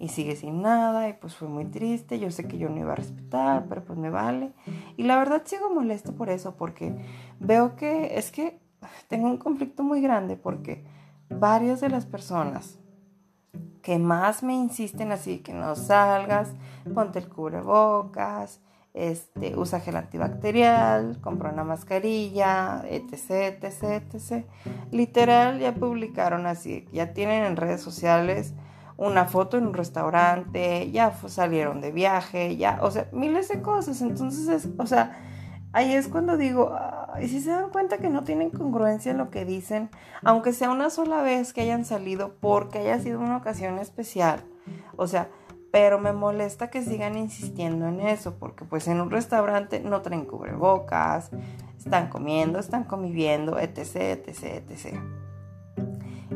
y 0.00 0.08
sigue 0.08 0.34
sin 0.34 0.62
nada 0.62 1.08
y 1.08 1.12
pues 1.12 1.36
fue 1.36 1.46
muy 1.46 1.66
triste, 1.66 2.18
yo 2.18 2.30
sé 2.32 2.48
que 2.48 2.58
yo 2.58 2.68
no 2.68 2.80
iba 2.80 2.92
a 2.92 2.96
respetar, 2.96 3.66
pero 3.68 3.84
pues 3.84 3.98
me 3.98 4.10
vale. 4.10 4.52
Y 4.96 5.04
la 5.04 5.16
verdad 5.16 5.42
sigo 5.44 5.72
molesto 5.72 6.12
por 6.12 6.30
eso 6.30 6.56
porque 6.56 6.96
veo 7.38 7.76
que 7.76 8.18
es 8.18 8.32
que 8.32 8.58
tengo 9.06 9.28
un 9.28 9.38
conflicto 9.38 9.84
muy 9.84 10.00
grande 10.00 10.36
porque 10.36 10.84
varias 11.28 11.80
de 11.80 11.88
las 11.88 12.04
personas 12.04 12.80
que 13.82 13.98
más 13.98 14.42
me 14.42 14.54
insisten 14.54 15.12
así, 15.12 15.38
que 15.38 15.52
no 15.52 15.76
salgas, 15.76 16.50
ponte 16.94 17.18
el 17.18 17.28
cubrebocas, 17.28 18.60
este, 18.94 19.56
usa 19.56 19.80
gel 19.80 19.96
antibacterial, 19.96 21.20
compra 21.20 21.50
una 21.50 21.64
mascarilla, 21.64 22.82
etc, 22.88 23.62
etc, 23.62 24.02
etc. 24.14 24.44
Literal 24.90 25.58
ya 25.58 25.74
publicaron 25.74 26.46
así, 26.46 26.86
ya 26.92 27.12
tienen 27.12 27.44
en 27.44 27.56
redes 27.56 27.82
sociales 27.82 28.54
una 28.96 29.24
foto 29.24 29.58
en 29.58 29.66
un 29.66 29.74
restaurante, 29.74 30.90
ya 30.92 31.12
salieron 31.26 31.80
de 31.80 31.90
viaje, 31.90 32.56
ya, 32.56 32.78
o 32.82 32.90
sea, 32.90 33.08
miles 33.12 33.48
de 33.48 33.60
cosas. 33.60 34.00
Entonces, 34.00 34.48
es, 34.48 34.68
o 34.78 34.86
sea, 34.86 35.18
ahí 35.72 35.92
es 35.92 36.06
cuando 36.08 36.36
digo, 36.36 36.72
y 37.20 37.28
si 37.28 37.40
se 37.40 37.50
dan 37.50 37.70
cuenta 37.70 37.98
que 37.98 38.08
no 38.08 38.24
tienen 38.24 38.50
congruencia 38.50 39.12
en 39.12 39.18
lo 39.18 39.30
que 39.30 39.44
dicen, 39.44 39.90
aunque 40.22 40.52
sea 40.52 40.70
una 40.70 40.90
sola 40.90 41.22
vez 41.22 41.52
que 41.52 41.60
hayan 41.60 41.84
salido 41.84 42.34
porque 42.40 42.78
haya 42.78 42.98
sido 42.98 43.20
una 43.20 43.36
ocasión 43.36 43.78
especial, 43.78 44.44
o 44.96 45.06
sea, 45.06 45.28
pero 45.70 45.98
me 45.98 46.12
molesta 46.12 46.70
que 46.70 46.82
sigan 46.82 47.16
insistiendo 47.16 47.88
en 47.88 48.00
eso, 48.00 48.36
porque 48.38 48.64
pues 48.64 48.86
en 48.86 49.00
un 49.00 49.10
restaurante 49.10 49.80
no 49.80 50.02
traen 50.02 50.24
cubrebocas, 50.24 51.30
están 51.76 52.08
comiendo, 52.08 52.58
están 52.58 52.84
conviviendo, 52.84 53.58
etc, 53.58 53.96
etc, 54.26 54.70
etc. 54.70 55.00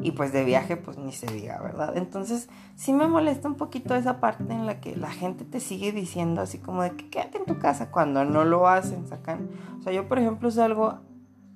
Y 0.02 0.12
pues 0.12 0.32
de 0.32 0.44
viaje 0.44 0.76
pues 0.76 0.98
ni 0.98 1.12
se 1.12 1.26
diga, 1.26 1.60
¿verdad? 1.60 1.96
Entonces 1.96 2.48
sí 2.76 2.92
me 2.92 3.08
molesta 3.08 3.48
un 3.48 3.56
poquito 3.56 3.94
esa 3.94 4.20
parte 4.20 4.52
en 4.52 4.66
la 4.66 4.80
que 4.80 4.96
la 4.96 5.10
gente 5.10 5.44
te 5.44 5.60
sigue 5.60 5.92
diciendo 5.92 6.40
así 6.40 6.58
como 6.58 6.82
de 6.82 6.92
que 6.92 7.10
quédate 7.10 7.38
en 7.38 7.46
tu 7.46 7.58
casa 7.58 7.90
cuando 7.90 8.24
no 8.24 8.44
lo 8.44 8.68
hacen, 8.68 9.06
sacan. 9.08 9.48
O 9.78 9.82
sea, 9.82 9.92
yo 9.92 10.08
por 10.08 10.18
ejemplo 10.18 10.50
salgo 10.50 11.00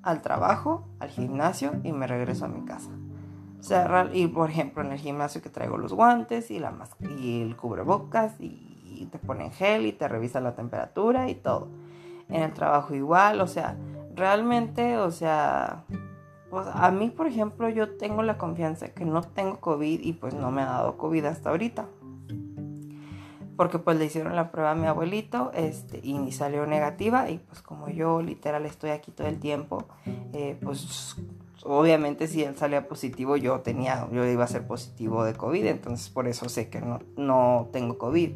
al 0.03 0.23
trabajo, 0.23 0.89
al 0.99 1.11
gimnasio 1.11 1.73
y 1.85 1.93
me 1.93 2.07
regreso 2.07 2.47
a 2.47 2.49
mi 2.49 2.65
casa. 2.65 2.91
O 3.61 3.63
sea, 3.63 4.09
y 4.13 4.27
por 4.27 4.51
ejemplo 4.51 4.83
en 4.83 4.93
el 4.93 4.99
gimnasio 4.99 5.41
que 5.41 5.49
traigo 5.49 5.79
los 5.79 5.93
guantes 5.93 6.51
y, 6.51 6.59
la 6.59 6.73
y 7.19 7.43
el 7.43 7.57
cubrebocas 7.57 8.35
y 8.41 8.73
te 9.11 9.19
ponen 9.19 9.51
gel 9.51 9.87
y 9.87 9.93
te 9.93 10.09
revisa 10.09 10.41
la 10.41 10.55
temperatura 10.55 11.29
y 11.29 11.35
todo. 11.35 11.69
En 12.29 12.43
el 12.43 12.53
trabajo 12.53 12.95
igual, 12.95 13.41
o 13.41 13.47
sea, 13.47 13.77
realmente, 14.15 14.99
o 14.99 15.11
sea, 15.11 15.85
pues 16.53 16.67
a 16.71 16.91
mí, 16.91 17.09
por 17.09 17.27
ejemplo, 17.27 17.71
yo 17.71 17.97
tengo 17.97 18.23
la 18.23 18.37
confianza 18.37 18.89
que 18.89 19.07
no 19.07 19.23
tengo 19.23 19.59
COVID 19.59 20.01
y 20.03 20.13
pues 20.13 20.35
no 20.35 20.51
me 20.51 20.61
ha 20.61 20.67
dado 20.67 20.99
COVID 20.99 21.25
hasta 21.25 21.49
ahorita. 21.49 21.87
Porque 23.57 23.79
pues 23.79 23.99
le 23.99 24.05
hicieron 24.05 24.37
la 24.37 24.53
prueba 24.53 24.73
a 24.73 24.75
mi 24.75 24.87
abuelito 24.87 25.51
este, 25.55 26.01
y 26.03 26.31
salió 26.33 26.67
negativa 26.67 27.31
y 27.31 27.39
pues 27.39 27.63
como 27.63 27.89
yo 27.89 28.21
literal 28.21 28.67
estoy 28.67 28.91
aquí 28.91 29.13
todo 29.13 29.29
el 29.29 29.41
tiempo, 29.41 29.87
eh, 30.35 30.59
pues 30.63 31.17
obviamente 31.63 32.29
si 32.29 32.45
él 32.45 32.55
salía 32.55 32.87
positivo 32.87 33.39
yo 33.39 33.61
tenía, 33.61 34.07
yo 34.13 34.27
iba 34.27 34.45
a 34.45 34.49
ser 34.49 34.67
positivo 34.67 35.25
de 35.25 35.33
COVID, 35.33 35.65
entonces 35.65 36.11
por 36.11 36.29
eso 36.29 36.51
sé 36.51 36.69
que 36.69 36.83
no, 36.83 37.01
no 37.17 37.71
tengo 37.73 37.97
COVID. 37.97 38.33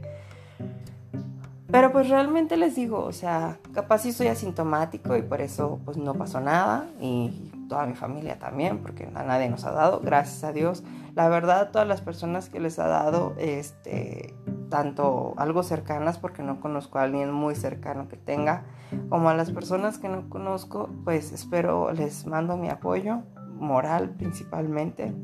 Pero 1.71 1.93
pues 1.93 2.09
realmente 2.09 2.57
les 2.57 2.77
digo, 2.77 3.05
o 3.05 3.13
sea, 3.13 3.59
capaz 3.75 3.99
sí 3.99 4.13
soy 4.13 4.29
asintomático 4.29 5.17
y 5.17 5.23
por 5.23 5.43
eso 5.43 5.81
pues 5.85 5.99
no 5.99 6.15
pasó 6.15 6.41
nada 6.41 6.89
y 6.99 7.46
toda 7.69 7.87
mi 7.87 7.95
familia 7.95 8.39
también, 8.39 8.79
porque 8.79 9.09
a 9.15 9.23
nadie 9.23 9.49
nos 9.49 9.65
ha 9.65 9.73
dado, 9.73 10.01
gracias 10.01 10.45
a 10.45 10.53
Dios. 10.53 10.85
La 11.15 11.29
verdad, 11.29 11.71
todas 11.71 11.89
las 11.89 12.01
personas 12.01 12.49
que 12.49 12.61
les 12.61 12.79
ha 12.79 12.87
dado, 12.87 13.35
este, 13.39 14.35
tanto 14.69 15.35
algo 15.37 15.63
cercanas, 15.63 16.19
porque 16.19 16.43
no 16.43 16.61
conozco 16.61 16.99
a 16.99 17.03
alguien 17.03 17.33
muy 17.33 17.55
cercano 17.55 18.09
que 18.09 18.17
tenga, 18.17 18.65
como 19.09 19.29
a 19.29 19.35
las 19.35 19.51
personas 19.51 19.99
que 19.99 20.09
no 20.09 20.29
conozco, 20.29 20.91
pues 21.05 21.33
espero 21.33 21.93
les 21.93 22.27
mando 22.27 22.57
mi 22.57 22.69
apoyo, 22.69 23.23
moral 23.55 24.11
principalmente. 24.11 25.15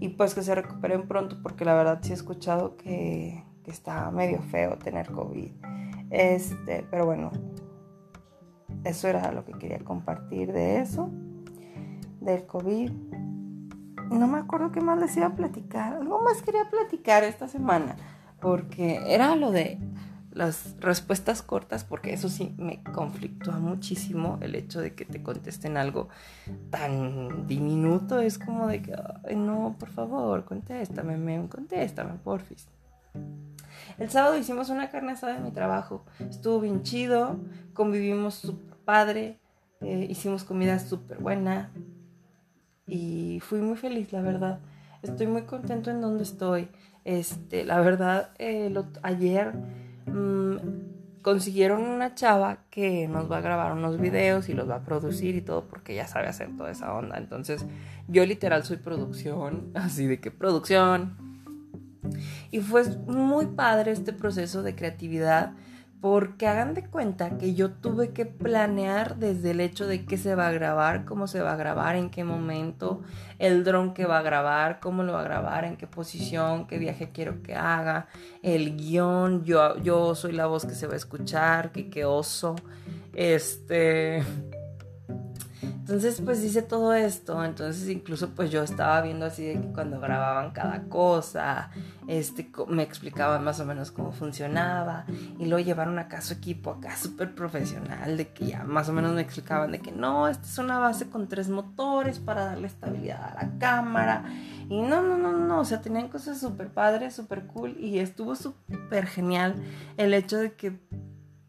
Y 0.00 0.10
pues 0.10 0.34
que 0.34 0.42
se 0.42 0.54
recuperen 0.54 1.08
pronto, 1.08 1.36
porque 1.42 1.64
la 1.64 1.74
verdad 1.74 1.98
sí 2.02 2.12
he 2.12 2.14
escuchado 2.14 2.76
que 2.76 3.44
que 3.64 3.70
está 3.70 4.10
medio 4.10 4.40
feo 4.42 4.76
tener 4.76 5.10
COVID. 5.10 5.50
Este, 6.10 6.86
pero 6.90 7.06
bueno, 7.06 7.32
eso 8.84 9.08
era 9.08 9.32
lo 9.32 9.44
que 9.44 9.52
quería 9.52 9.78
compartir 9.80 10.52
de 10.52 10.80
eso, 10.80 11.10
del 12.20 12.46
COVID. 12.46 12.90
No 14.10 14.26
me 14.26 14.38
acuerdo 14.38 14.70
qué 14.70 14.80
más 14.80 14.98
les 14.98 15.16
iba 15.16 15.26
a 15.26 15.34
platicar. 15.34 15.94
Algo 15.94 16.20
más 16.20 16.42
quería 16.42 16.68
platicar 16.70 17.24
esta 17.24 17.48
semana, 17.48 17.96
porque 18.40 19.00
era 19.06 19.34
lo 19.36 19.50
de 19.50 19.78
las 20.30 20.76
respuestas 20.80 21.42
cortas, 21.42 21.84
porque 21.84 22.12
eso 22.12 22.28
sí 22.28 22.54
me 22.58 22.82
conflictúa 22.82 23.58
muchísimo 23.58 24.38
el 24.40 24.56
hecho 24.56 24.80
de 24.80 24.94
que 24.94 25.04
te 25.04 25.22
contesten 25.22 25.76
algo 25.76 26.08
tan 26.70 27.46
diminuto. 27.46 28.20
Es 28.20 28.38
como 28.38 28.66
de 28.66 28.82
que, 28.82 28.96
no, 29.34 29.76
por 29.78 29.90
favor, 29.90 30.44
contéstame, 30.44 31.48
contéstame, 31.48 32.14
porfis. 32.22 32.68
El 33.98 34.10
sábado 34.10 34.36
hicimos 34.36 34.70
una 34.70 34.90
carne 34.90 35.12
asada 35.12 35.36
en 35.36 35.44
mi 35.44 35.52
trabajo. 35.52 36.04
Estuvo 36.18 36.60
bien 36.60 36.82
chido, 36.82 37.38
convivimos 37.72 38.52
padre, 38.84 39.38
eh, 39.80 40.06
hicimos 40.08 40.44
comida 40.44 40.78
súper 40.78 41.18
buena 41.18 41.70
y 42.86 43.40
fui 43.40 43.60
muy 43.60 43.76
feliz, 43.76 44.12
la 44.12 44.22
verdad. 44.22 44.60
Estoy 45.02 45.26
muy 45.26 45.42
contento 45.42 45.90
en 45.90 46.00
donde 46.00 46.22
estoy. 46.22 46.68
Este, 47.04 47.64
la 47.64 47.80
verdad, 47.80 48.30
eh, 48.38 48.74
ayer 49.02 49.52
mm, 50.06 50.56
consiguieron 51.22 51.82
una 51.82 52.14
chava 52.14 52.58
que 52.70 53.08
nos 53.08 53.30
va 53.30 53.38
a 53.38 53.40
grabar 53.40 53.72
unos 53.72 54.00
videos 54.00 54.48
y 54.48 54.54
los 54.54 54.68
va 54.68 54.76
a 54.76 54.84
producir 54.84 55.34
y 55.36 55.40
todo 55.40 55.66
porque 55.68 55.94
ya 55.94 56.06
sabe 56.06 56.28
hacer 56.28 56.56
toda 56.56 56.70
esa 56.70 56.94
onda. 56.94 57.16
Entonces, 57.18 57.66
yo 58.08 58.24
literal 58.24 58.64
soy 58.64 58.78
producción, 58.78 59.70
así 59.74 60.06
de 60.06 60.20
que 60.20 60.30
producción, 60.30 61.16
y 62.50 62.60
fue 62.60 62.84
muy 63.06 63.46
padre 63.46 63.92
este 63.92 64.12
proceso 64.12 64.62
de 64.62 64.74
creatividad 64.74 65.52
porque 66.04 66.46
hagan 66.46 66.74
de 66.74 66.84
cuenta 66.84 67.38
que 67.38 67.54
yo 67.54 67.70
tuve 67.70 68.10
que 68.10 68.26
planear 68.26 69.16
desde 69.16 69.52
el 69.52 69.60
hecho 69.60 69.86
de 69.86 70.04
qué 70.04 70.18
se 70.18 70.34
va 70.34 70.48
a 70.48 70.52
grabar, 70.52 71.06
cómo 71.06 71.26
se 71.26 71.40
va 71.40 71.54
a 71.54 71.56
grabar, 71.56 71.96
en 71.96 72.10
qué 72.10 72.24
momento, 72.24 73.00
el 73.38 73.64
dron 73.64 73.94
que 73.94 74.04
va 74.04 74.18
a 74.18 74.22
grabar, 74.22 74.80
cómo 74.80 75.02
lo 75.02 75.14
va 75.14 75.20
a 75.20 75.24
grabar, 75.24 75.64
en 75.64 75.78
qué 75.78 75.86
posición, 75.86 76.66
qué 76.66 76.76
viaje 76.76 77.08
quiero 77.10 77.42
que 77.42 77.54
haga, 77.54 78.08
el 78.42 78.76
guion, 78.76 79.44
yo, 79.44 79.78
yo 79.78 80.14
soy 80.14 80.32
la 80.32 80.44
voz 80.44 80.66
que 80.66 80.74
se 80.74 80.86
va 80.86 80.92
a 80.92 80.98
escuchar, 80.98 81.72
que 81.72 81.88
qué 81.88 82.04
oso, 82.04 82.54
este... 83.14 84.22
Entonces, 85.84 86.22
pues 86.22 86.42
hice 86.42 86.62
todo 86.62 86.94
esto. 86.94 87.44
Entonces, 87.44 87.90
incluso 87.90 88.30
pues 88.30 88.50
yo 88.50 88.62
estaba 88.62 89.02
viendo 89.02 89.26
así 89.26 89.44
de 89.44 89.60
que 89.60 89.68
cuando 89.68 90.00
grababan 90.00 90.52
cada 90.52 90.84
cosa, 90.84 91.68
este, 92.08 92.50
me 92.68 92.82
explicaban 92.82 93.44
más 93.44 93.60
o 93.60 93.66
menos 93.66 93.90
cómo 93.90 94.10
funcionaba. 94.10 95.04
Y 95.38 95.44
luego 95.44 95.62
llevaron 95.62 95.98
acá 95.98 96.22
su 96.22 96.32
equipo 96.32 96.70
acá 96.70 96.96
súper 96.96 97.34
profesional, 97.34 98.16
de 98.16 98.28
que 98.28 98.46
ya 98.46 98.64
más 98.64 98.88
o 98.88 98.94
menos 98.94 99.12
me 99.12 99.20
explicaban 99.20 99.72
de 99.72 99.80
que 99.80 99.92
no, 99.92 100.26
esta 100.26 100.46
es 100.46 100.56
una 100.56 100.78
base 100.78 101.10
con 101.10 101.28
tres 101.28 101.50
motores 101.50 102.18
para 102.18 102.46
darle 102.46 102.66
estabilidad 102.68 103.22
a 103.22 103.44
la 103.44 103.58
cámara. 103.58 104.24
Y 104.70 104.80
no, 104.80 105.02
no, 105.02 105.18
no, 105.18 105.32
no, 105.32 105.60
o 105.60 105.64
sea, 105.66 105.82
tenían 105.82 106.08
cosas 106.08 106.40
súper 106.40 106.68
padres, 106.68 107.14
súper 107.14 107.46
cool. 107.46 107.76
Y 107.78 107.98
estuvo 107.98 108.36
súper 108.36 109.06
genial 109.06 109.54
el 109.98 110.14
hecho 110.14 110.38
de 110.38 110.54
que 110.54 110.80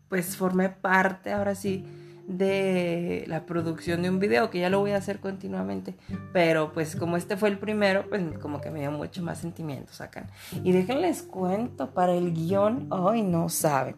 pues 0.09 0.35
formé 0.35 0.67
parte 0.67 1.31
ahora 1.31 1.55
sí 1.55 1.85
de 2.27 3.24
la 3.27 3.46
producción 3.46 4.01
de 4.01 4.10
un 4.10 4.20
video, 4.20 4.50
que 4.50 4.60
ya 4.60 4.70
lo 4.70 4.79
voy 4.79 4.91
a 4.91 4.98
hacer 4.98 5.20
continuamente, 5.20 5.96
pero 6.34 6.72
pues 6.74 6.96
como 6.96 7.17
este 7.17 7.38
fue 7.38 7.50
el 7.50 7.60
primero, 7.60 8.10
pues 8.10 8.22
como 8.39 8.62
que 8.62 8.72
me 8.72 8.79
dio 8.79 8.91
mucho 8.91 9.22
más 9.22 9.39
sentimientos 9.39 10.01
acá. 10.01 10.27
Y 10.63 10.72
déjenles 10.72 11.24
cuento, 11.24 11.91
para 11.91 12.13
el 12.13 12.34
guion, 12.34 12.88
ay, 12.91 13.22
no 13.22 13.50
saben. 13.50 13.98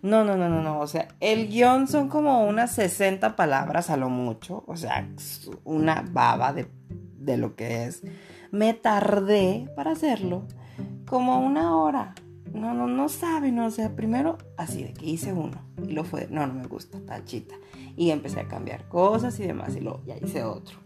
No, 0.00 0.22
no, 0.22 0.36
no, 0.36 0.48
no, 0.48 0.62
no, 0.62 0.78
o 0.78 0.86
sea, 0.86 1.08
el 1.18 1.48
guion 1.48 1.88
son 1.88 2.08
como 2.08 2.46
unas 2.46 2.72
60 2.72 3.34
palabras 3.34 3.90
a 3.90 3.96
lo 3.96 4.08
mucho, 4.08 4.62
o 4.66 4.76
sea, 4.76 5.08
una 5.64 6.04
baba 6.08 6.52
de, 6.52 6.68
de 6.88 7.36
lo 7.36 7.56
que 7.56 7.84
es. 7.84 8.02
Me 8.52 8.74
tardé 8.74 9.68
para 9.74 9.92
hacerlo 9.92 10.46
como 11.04 11.40
una 11.40 11.76
hora 11.76 12.14
no, 12.52 12.74
no, 12.74 12.86
no 12.86 13.08
saben, 13.08 13.58
o 13.58 13.70
sea, 13.70 13.94
primero 13.94 14.38
así 14.56 14.82
de 14.82 14.92
que 14.92 15.06
hice 15.06 15.32
uno 15.32 15.60
y 15.86 15.92
lo 15.92 16.04
fue, 16.04 16.28
no, 16.30 16.46
no 16.46 16.54
me 16.54 16.66
gusta, 16.66 17.00
tachita. 17.00 17.54
Y 17.96 18.10
empecé 18.10 18.40
a 18.40 18.48
cambiar 18.48 18.88
cosas 18.88 19.38
y 19.40 19.46
demás 19.46 19.76
y 19.76 19.80
luego 19.80 20.02
ya 20.04 20.16
hice 20.16 20.44
otro. 20.44 20.78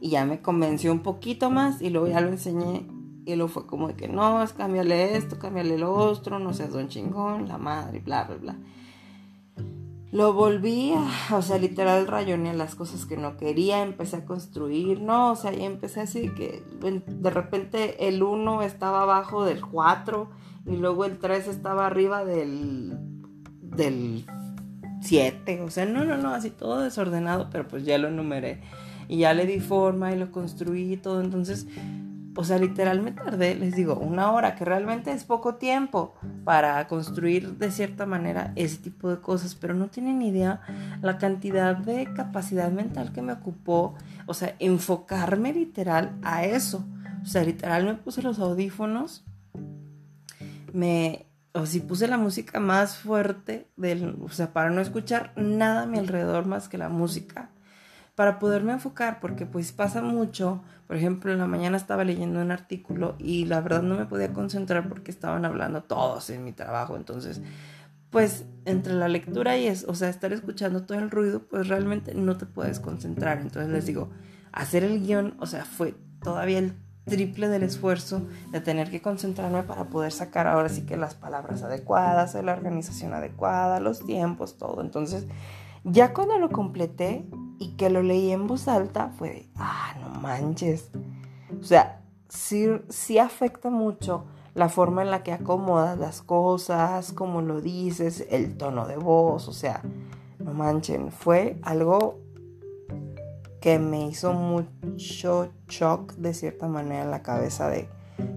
Y 0.00 0.10
ya 0.10 0.24
me 0.24 0.40
convenció 0.40 0.92
un 0.92 1.00
poquito 1.00 1.50
más 1.50 1.80
y 1.80 1.90
luego 1.90 2.08
ya 2.08 2.20
lo 2.20 2.28
enseñé 2.28 2.86
y 3.24 3.36
luego 3.36 3.48
fue 3.48 3.66
como 3.66 3.88
de 3.88 3.94
que 3.94 4.08
no, 4.08 4.42
es 4.42 4.52
cámbiale 4.52 5.16
esto, 5.16 5.38
cámbiale 5.38 5.78
lo 5.78 5.92
otro, 5.92 6.38
no 6.38 6.52
seas 6.52 6.72
don 6.72 6.88
chingón, 6.88 7.48
la 7.48 7.58
madre, 7.58 8.00
bla, 8.00 8.24
bla, 8.24 8.36
bla. 8.36 8.56
Lo 10.12 10.34
volví 10.34 10.92
a, 10.92 11.36
o 11.36 11.40
sea, 11.40 11.56
literal 11.56 12.06
rayoné 12.06 12.52
las 12.52 12.74
cosas 12.74 13.06
que 13.06 13.16
no 13.16 13.38
quería, 13.38 13.82
empecé 13.82 14.16
a 14.16 14.24
construir, 14.26 15.00
no, 15.00 15.32
o 15.32 15.36
sea, 15.36 15.54
y 15.54 15.62
empecé 15.62 16.00
así 16.00 16.28
que 16.28 16.62
de 17.06 17.30
repente 17.30 18.08
el 18.08 18.22
1 18.22 18.62
estaba 18.62 19.02
abajo 19.02 19.46
del 19.46 19.62
4 19.62 20.28
y 20.66 20.76
luego 20.76 21.06
el 21.06 21.18
3 21.18 21.48
estaba 21.48 21.86
arriba 21.86 22.26
del, 22.26 22.98
del 23.62 24.26
7, 25.00 25.62
o 25.62 25.70
sea, 25.70 25.86
no, 25.86 26.04
no, 26.04 26.18
no, 26.18 26.34
así 26.34 26.50
todo 26.50 26.80
desordenado, 26.80 27.48
pero 27.50 27.66
pues 27.66 27.84
ya 27.84 27.96
lo 27.96 28.08
enumeré. 28.08 28.60
Y 29.08 29.18
ya 29.18 29.32
le 29.32 29.46
di 29.46 29.60
forma 29.60 30.12
y 30.12 30.18
lo 30.18 30.30
construí 30.30 30.92
y 30.92 30.96
todo, 30.98 31.22
entonces 31.22 31.66
o 32.34 32.44
sea, 32.44 32.58
literal 32.58 33.02
me 33.02 33.12
tardé, 33.12 33.54
les 33.54 33.76
digo, 33.76 33.96
una 33.96 34.32
hora, 34.32 34.54
que 34.54 34.64
realmente 34.64 35.12
es 35.12 35.24
poco 35.24 35.56
tiempo 35.56 36.14
para 36.44 36.86
construir 36.88 37.58
de 37.58 37.70
cierta 37.70 38.06
manera 38.06 38.52
ese 38.56 38.78
tipo 38.78 39.10
de 39.10 39.20
cosas, 39.20 39.54
pero 39.54 39.74
no 39.74 39.88
tienen 39.88 40.22
idea 40.22 40.60
la 41.02 41.18
cantidad 41.18 41.76
de 41.76 42.12
capacidad 42.14 42.70
mental 42.70 43.12
que 43.12 43.22
me 43.22 43.34
ocupó, 43.34 43.94
o 44.26 44.34
sea, 44.34 44.56
enfocarme 44.58 45.52
literal 45.52 46.12
a 46.22 46.44
eso. 46.44 46.84
O 47.22 47.26
sea, 47.26 47.44
literal 47.44 47.84
me 47.84 47.94
puse 47.94 48.22
los 48.22 48.38
audífonos, 48.38 49.24
me, 50.72 51.26
o 51.52 51.66
si 51.66 51.80
puse 51.80 52.08
la 52.08 52.18
música 52.18 52.60
más 52.60 52.96
fuerte, 52.96 53.68
del, 53.76 54.16
o 54.22 54.30
sea, 54.30 54.52
para 54.52 54.70
no 54.70 54.80
escuchar 54.80 55.32
nada 55.36 55.82
a 55.82 55.86
mi 55.86 55.98
alrededor 55.98 56.46
más 56.46 56.68
que 56.68 56.78
la 56.78 56.88
música 56.88 57.51
para 58.14 58.38
poderme 58.38 58.72
enfocar, 58.72 59.20
porque 59.20 59.46
pues 59.46 59.72
pasa 59.72 60.02
mucho, 60.02 60.62
por 60.86 60.96
ejemplo, 60.96 61.32
en 61.32 61.38
la 61.38 61.46
mañana 61.46 61.76
estaba 61.76 62.04
leyendo 62.04 62.40
un 62.40 62.50
artículo 62.50 63.16
y 63.18 63.46
la 63.46 63.60
verdad 63.60 63.82
no 63.82 63.96
me 63.96 64.06
podía 64.06 64.32
concentrar 64.32 64.88
porque 64.88 65.10
estaban 65.10 65.44
hablando 65.44 65.82
todos 65.82 66.28
en 66.30 66.44
mi 66.44 66.52
trabajo, 66.52 66.96
entonces 66.96 67.40
pues 68.12 68.44
entre 68.66 68.92
la 68.92 69.08
lectura 69.08 69.56
y 69.56 69.66
es, 69.66 69.84
o 69.88 69.94
sea, 69.94 70.10
estar 70.10 70.34
escuchando 70.34 70.84
todo 70.84 70.98
el 70.98 71.10
ruido, 71.10 71.40
pues 71.48 71.68
realmente 71.68 72.14
no 72.14 72.36
te 72.36 72.44
puedes 72.44 72.78
concentrar. 72.78 73.38
Entonces 73.38 73.72
les 73.72 73.86
digo, 73.86 74.10
hacer 74.52 74.84
el 74.84 75.00
guion, 75.00 75.34
o 75.40 75.46
sea, 75.46 75.64
fue 75.64 75.94
todavía 76.22 76.58
el 76.58 76.74
triple 77.06 77.48
del 77.48 77.62
esfuerzo 77.62 78.28
de 78.52 78.60
tener 78.60 78.90
que 78.90 79.00
concentrarme 79.00 79.62
para 79.62 79.84
poder 79.84 80.12
sacar 80.12 80.46
ahora 80.46 80.68
sí 80.68 80.82
que 80.82 80.98
las 80.98 81.14
palabras 81.14 81.62
adecuadas, 81.62 82.34
la 82.34 82.52
organización 82.52 83.14
adecuada, 83.14 83.80
los 83.80 84.04
tiempos, 84.04 84.58
todo. 84.58 84.82
Entonces, 84.82 85.26
ya 85.82 86.12
cuando 86.12 86.38
lo 86.38 86.50
completé 86.50 87.24
y 87.62 87.76
que 87.76 87.90
lo 87.90 88.02
leí 88.02 88.32
en 88.32 88.48
voz 88.48 88.66
alta, 88.66 89.12
fue 89.16 89.28
de, 89.28 89.48
ah, 89.56 89.94
no 90.00 90.20
manches. 90.20 90.90
O 91.60 91.62
sea, 91.62 92.02
sí, 92.28 92.66
sí 92.88 93.18
afecta 93.18 93.70
mucho 93.70 94.24
la 94.54 94.68
forma 94.68 95.02
en 95.02 95.12
la 95.12 95.22
que 95.22 95.32
acomodas 95.32 95.96
las 95.96 96.22
cosas, 96.22 97.12
como 97.12 97.40
lo 97.40 97.60
dices, 97.60 98.26
el 98.30 98.56
tono 98.56 98.86
de 98.88 98.96
voz, 98.96 99.46
o 99.46 99.52
sea, 99.52 99.82
no 100.40 100.52
manchen, 100.52 101.12
fue 101.12 101.58
algo 101.62 102.18
que 103.60 103.78
me 103.78 104.08
hizo 104.08 104.32
mucho 104.32 105.52
shock 105.68 106.14
de 106.14 106.34
cierta 106.34 106.66
manera 106.66 107.04
en 107.04 107.12
la 107.12 107.22
cabeza 107.22 107.68
de, 107.68 107.88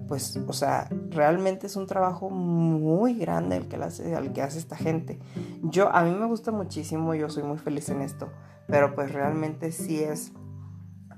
pues, 0.08 0.38
o 0.48 0.54
sea, 0.54 0.88
realmente 1.10 1.66
es 1.66 1.76
un 1.76 1.88
trabajo 1.88 2.30
muy 2.30 3.16
grande 3.16 3.58
el 3.58 3.68
que, 3.68 3.78
hace, 3.78 4.14
el 4.14 4.34
que 4.34 4.44
hace 4.44 4.60
esta 4.60 4.76
gente. 4.76 5.20
Yo, 5.64 5.90
a 5.90 6.04
mí 6.04 6.12
me 6.12 6.28
gusta 6.28 6.52
muchísimo, 6.52 7.16
yo 7.16 7.28
soy 7.30 7.42
muy 7.42 7.58
feliz 7.58 7.90
en 7.90 8.04
esto, 8.04 8.30
pero 8.68 8.96
pues 8.96 9.12
realmente 9.12 9.72
sí 9.72 10.04
es 10.04 10.32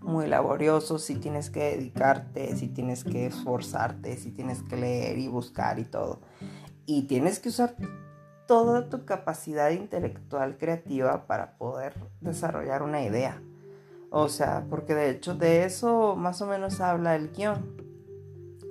muy 0.02 0.28
laborioso, 0.28 1.00
si 1.00 1.16
tienes 1.16 1.50
que 1.50 1.76
dedicarte, 1.76 2.56
si 2.56 2.70
tienes 2.70 3.04
que 3.04 3.26
esforzarte, 3.26 4.16
si 4.18 4.32
tienes 4.32 4.64
que 4.64 4.78
leer 4.78 5.18
y 5.18 5.28
buscar 5.28 5.80
y 5.80 5.86
todo. 5.86 6.22
Y 6.86 7.04
tienes 7.04 7.40
que 7.40 7.50
usar 7.50 7.76
toda 8.48 8.90
tu 8.90 9.06
capacidad 9.06 9.72
intelectual 9.72 10.58
creativa 10.58 11.28
para 11.28 11.58
poder 11.58 11.94
desarrollar 12.22 12.82
una 12.84 13.04
idea. 13.04 13.42
O 14.10 14.30
sea, 14.30 14.66
porque 14.70 14.96
de 14.96 15.10
hecho 15.10 15.36
de 15.36 15.66
eso 15.66 16.16
más 16.16 16.42
o 16.42 16.48
menos 16.48 16.80
habla 16.80 17.16
el 17.16 17.32
guion 17.32 17.76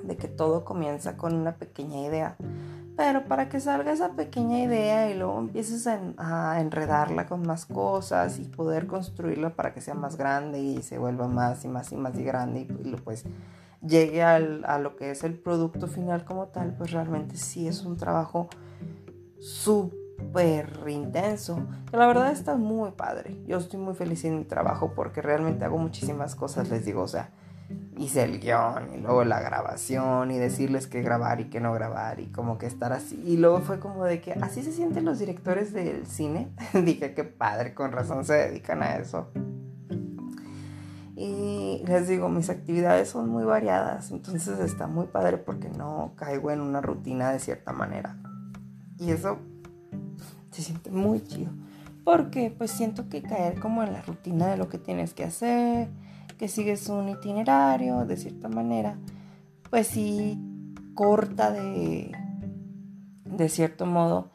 de 0.03 0.17
que 0.17 0.29
todo 0.29 0.65
comienza 0.65 1.17
con 1.17 1.35
una 1.35 1.57
pequeña 1.57 2.01
idea. 2.01 2.37
Pero 2.97 3.25
para 3.25 3.51
que 3.51 3.61
salga 3.61 3.93
esa 3.93 4.13
pequeña 4.13 4.61
idea 4.61 5.11
y 5.11 5.19
luego 5.19 5.39
empieces 5.39 5.87
a, 5.87 6.61
enredarla 6.61 7.27
con 7.27 7.43
más 7.47 7.67
cosas 7.67 8.39
y 8.39 8.45
poder 8.45 8.87
construirla 8.87 9.51
para 9.51 9.75
que 9.75 9.83
sea 9.83 9.95
más 9.95 10.17
grande 10.17 10.61
y 10.61 10.83
se 10.83 10.99
vuelva 10.99 11.29
más 11.29 11.65
y 11.67 11.69
más 11.69 11.93
y 11.93 11.97
más 11.97 12.19
y 12.19 12.25
grande 12.25 12.61
y, 12.61 12.97
pues 12.97 13.25
llegue 13.83 14.23
al, 14.23 14.65
a 14.65 14.79
lo 14.79 14.97
que 14.97 15.11
es 15.11 15.25
el 15.25 15.35
producto 15.35 15.87
final 15.87 16.25
como 16.25 16.47
tal, 16.47 16.75
pues 16.79 16.91
realmente 16.91 17.37
sí 17.37 17.69
es 17.69 17.85
un 17.85 17.99
trabajo 17.99 18.49
súper 19.39 20.73
intenso. 20.89 21.67
Que 21.91 21.99
la 21.99 22.07
verdad 22.07 22.33
está 22.33 22.57
muy 22.57 22.93
padre. 22.93 23.37
Yo 23.47 23.59
estoy 23.59 23.79
muy 23.79 23.95
feliz 23.95 24.25
en 24.25 24.39
mi 24.39 24.45
trabajo 24.45 24.93
porque 24.97 25.21
realmente 25.21 25.67
hago 25.67 25.77
muchísimas 25.77 26.35
cosas, 26.35 26.71
les 26.71 26.87
digo, 26.87 27.03
o 27.03 27.09
sea 27.09 27.31
hice 27.99 28.25
el 28.25 28.41
guion 28.41 28.95
y 28.95 28.99
luego 28.99 29.25
la 29.25 29.41
grabación 29.41 30.31
y 30.31 30.39
decirles 30.39 30.87
qué 30.87 31.03
grabar 31.03 31.41
y 31.41 31.45
qué 31.45 31.61
no 31.61 31.73
grabar 31.73 32.21
y 32.21 32.27
como 32.27 32.59
que 32.59 32.67
estar 32.67 32.93
así. 32.93 33.21
Y 33.25 33.37
luego 33.37 33.61
fue 33.61 33.81
como 33.81 34.05
de 34.05 34.21
que 34.21 34.33
así 34.33 34.63
se 34.63 34.73
sienten 34.73 35.05
los 35.05 35.19
directores 35.19 35.73
del 35.73 36.07
cine. 36.07 36.51
Dije, 36.73 37.15
qué 37.15 37.25
padre, 37.25 37.75
con 37.75 37.93
razón 37.93 38.25
se 38.25 38.35
dedican 38.35 38.83
a 38.83 38.97
eso. 38.97 39.31
Y 41.17 41.83
les 41.87 42.09
digo, 42.09 42.29
mis 42.29 42.51
actividades 42.51 43.09
son 43.09 43.31
muy 43.31 43.45
variadas, 43.45 44.11
entonces 44.11 44.59
está 44.61 44.87
muy 44.87 45.07
padre 45.07 45.39
porque 45.39 45.71
no 45.71 46.13
caigo 46.15 46.51
en 46.51 46.61
una 46.61 46.83
rutina 46.83 47.31
de 47.31 47.39
cierta 47.39 47.73
manera. 47.73 48.19
Y 48.99 49.11
eso 49.11 49.39
se 50.51 50.63
siente 50.63 50.91
muy 50.91 51.23
chido. 51.23 51.51
Porque 52.05 52.55
pues 52.57 52.71
siento 52.71 53.09
que 53.09 53.23
caer 53.23 53.59
como 53.59 53.83
en 53.83 53.95
la 53.95 54.03
rutina 54.03 54.47
de 54.49 54.59
lo 54.59 54.69
que 54.69 54.79
tienes 54.79 55.15
que 55.15 55.25
hacer, 55.25 55.89
que 56.38 56.49
sigues 56.49 56.88
un 56.88 57.09
itinerario 57.09 58.05
de 58.05 58.16
cierta 58.16 58.49
manera, 58.49 58.99
pues 59.70 59.87
sí 59.88 60.38
corta 60.94 61.51
de, 61.51 62.12
de 63.25 63.49
cierto 63.49 63.87
modo 63.87 64.31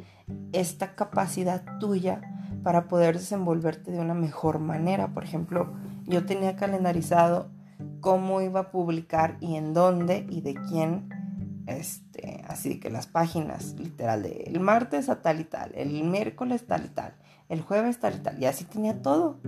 esta 0.53 0.95
capacidad 0.95 1.63
tuya 1.79 2.21
para 2.63 2.87
poder 2.87 3.17
desenvolverte 3.17 3.91
de 3.91 3.99
una 3.99 4.13
mejor 4.13 4.59
manera. 4.59 5.13
Por 5.13 5.23
ejemplo, 5.23 5.73
yo 6.05 6.25
tenía 6.25 6.55
calendarizado 6.55 7.49
cómo 7.99 8.41
iba 8.41 8.59
a 8.59 8.71
publicar 8.71 9.37
y 9.39 9.55
en 9.55 9.73
dónde 9.73 10.25
y 10.29 10.41
de 10.41 10.55
quién. 10.55 11.09
Este, 11.67 12.43
así 12.47 12.79
que 12.79 12.89
las 12.89 13.07
páginas, 13.07 13.75
literal, 13.79 14.23
de 14.23 14.43
el 14.47 14.59
martes 14.59 15.09
a 15.09 15.21
tal 15.21 15.39
y 15.39 15.45
tal, 15.45 15.71
el 15.75 16.03
miércoles 16.03 16.65
tal 16.67 16.85
y 16.85 16.89
tal, 16.89 17.13
el 17.49 17.61
jueves 17.61 17.99
tal 17.99 18.15
y 18.15 18.19
tal, 18.19 18.41
y 18.41 18.45
así 18.45 18.65
tenía 18.65 19.01
todo. 19.01 19.39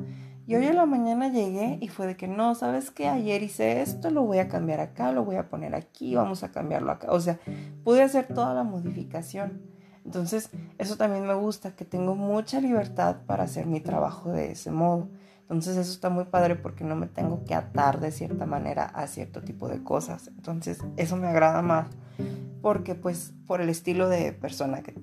Y 0.46 0.56
hoy 0.56 0.66
en 0.66 0.76
la 0.76 0.86
mañana 0.86 1.30
llegué 1.30 1.78
y 1.80 1.88
fue 1.88 2.06
de 2.06 2.18
que 2.18 2.28
no, 2.28 2.54
¿sabes 2.56 2.92
qué? 2.92 3.08
Ayer 3.08 3.44
hice 3.44 3.82
esto, 3.82 4.10
lo 4.10 4.24
voy 4.24 4.40
a 4.40 4.50
cambiar 4.50 4.82
acá, 4.82 5.12
lo 5.12 5.24
voy 5.24 5.38
a 5.38 5.50
poner 5.50 5.74
aquí, 5.74 6.16
vamos 6.16 6.44
a 6.44 6.52
cambiarlo 6.52 6.92
acá. 6.92 7.08
O 7.12 7.20
sea, 7.22 7.40
pude 7.84 8.02
hacer 8.02 8.28
toda 8.28 8.54
la 8.54 8.64
modificación. 8.64 9.62
Entonces, 10.06 10.50
eso 10.78 10.98
también 10.98 11.26
me 11.26 11.34
gusta, 11.34 11.76
que 11.76 11.86
tengo 11.86 12.16
mucha 12.16 12.60
libertad 12.60 13.18
para 13.26 13.44
hacer 13.44 13.66
mi 13.68 13.80
trabajo 13.80 14.32
de 14.32 14.52
ese 14.52 14.70
modo. 14.70 15.08
Entonces 15.44 15.78
eso 15.78 15.92
está 15.92 16.10
muy 16.10 16.26
padre 16.26 16.56
porque 16.56 16.84
no 16.84 16.96
me 16.96 17.08
tengo 17.08 17.44
que 17.46 17.54
atar 17.54 18.00
de 18.00 18.12
cierta 18.12 18.46
manera 18.46 18.86
a 18.86 19.08
cierto 19.08 19.42
tipo 19.42 19.68
de 19.68 19.84
cosas. 19.84 20.30
Entonces 20.30 20.80
eso 20.98 21.16
me 21.16 21.28
agrada 21.28 21.62
más 21.62 21.88
porque 22.62 22.96
pues 22.96 23.34
por 23.46 23.62
el 23.62 23.70
estilo 23.70 24.10
de 24.10 24.32
persona 24.32 24.82
que, 24.82 24.96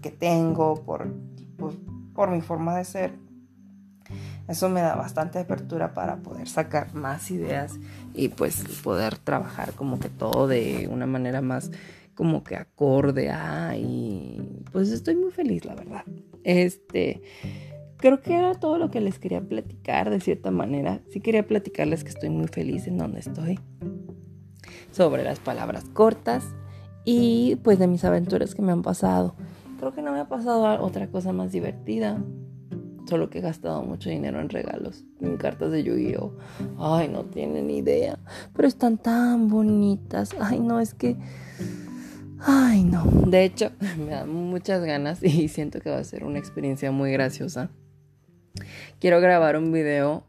que 0.00 0.10
tengo, 0.10 0.82
por, 0.84 1.14
pues, 1.58 1.76
por 2.14 2.30
mi 2.30 2.40
forma 2.40 2.76
de 2.76 2.84
ser, 2.84 3.23
eso 4.48 4.68
me 4.68 4.80
da 4.82 4.94
bastante 4.94 5.38
apertura 5.38 5.94
para 5.94 6.16
poder 6.16 6.48
sacar 6.48 6.94
más 6.94 7.30
ideas 7.30 7.74
y 8.14 8.28
pues 8.28 8.64
poder 8.82 9.16
trabajar 9.18 9.72
como 9.72 9.98
que 9.98 10.10
todo 10.10 10.46
de 10.46 10.88
una 10.90 11.06
manera 11.06 11.40
más 11.40 11.70
como 12.14 12.44
que 12.44 12.56
acorde 12.56 13.30
a 13.30 13.76
y 13.76 14.62
pues 14.72 14.90
estoy 14.90 15.16
muy 15.16 15.30
feliz 15.30 15.64
la 15.64 15.74
verdad. 15.74 16.04
Este, 16.44 17.22
creo 17.96 18.20
que 18.20 18.34
era 18.34 18.54
todo 18.54 18.78
lo 18.78 18.90
que 18.90 19.00
les 19.00 19.18
quería 19.18 19.40
platicar 19.40 20.10
de 20.10 20.20
cierta 20.20 20.50
manera. 20.50 21.00
Sí 21.10 21.20
quería 21.20 21.46
platicarles 21.46 22.04
que 22.04 22.10
estoy 22.10 22.28
muy 22.28 22.48
feliz 22.48 22.86
en 22.86 22.98
donde 22.98 23.20
estoy. 23.20 23.58
Sobre 24.92 25.24
las 25.24 25.40
palabras 25.40 25.84
cortas 25.92 26.44
y 27.04 27.56
pues 27.64 27.78
de 27.78 27.86
mis 27.86 28.04
aventuras 28.04 28.54
que 28.54 28.62
me 28.62 28.72
han 28.72 28.82
pasado. 28.82 29.34
Creo 29.78 29.92
que 29.92 30.02
no 30.02 30.12
me 30.12 30.20
ha 30.20 30.28
pasado 30.28 30.82
otra 30.82 31.08
cosa 31.08 31.32
más 31.32 31.50
divertida. 31.50 32.22
Solo 33.08 33.28
que 33.28 33.38
he 33.38 33.42
gastado 33.42 33.82
mucho 33.82 34.08
dinero 34.08 34.40
en 34.40 34.48
regalos, 34.48 35.04
en 35.20 35.36
cartas 35.36 35.70
de 35.72 35.82
Yu-Gi-Oh. 35.82 36.32
Ay, 36.78 37.08
no 37.08 37.24
tienen 37.24 37.70
idea. 37.70 38.18
Pero 38.54 38.66
están 38.66 38.96
tan 38.96 39.48
bonitas. 39.48 40.34
Ay, 40.40 40.60
no, 40.60 40.80
es 40.80 40.94
que... 40.94 41.16
Ay, 42.40 42.84
no. 42.84 43.04
De 43.26 43.44
hecho, 43.44 43.70
me 43.98 44.10
dan 44.10 44.30
muchas 44.30 44.84
ganas 44.84 45.22
y 45.22 45.48
siento 45.48 45.80
que 45.80 45.90
va 45.90 45.98
a 45.98 46.04
ser 46.04 46.24
una 46.24 46.38
experiencia 46.38 46.90
muy 46.92 47.12
graciosa. 47.12 47.70
Quiero 49.00 49.20
grabar 49.20 49.56
un 49.56 49.72
video 49.72 50.24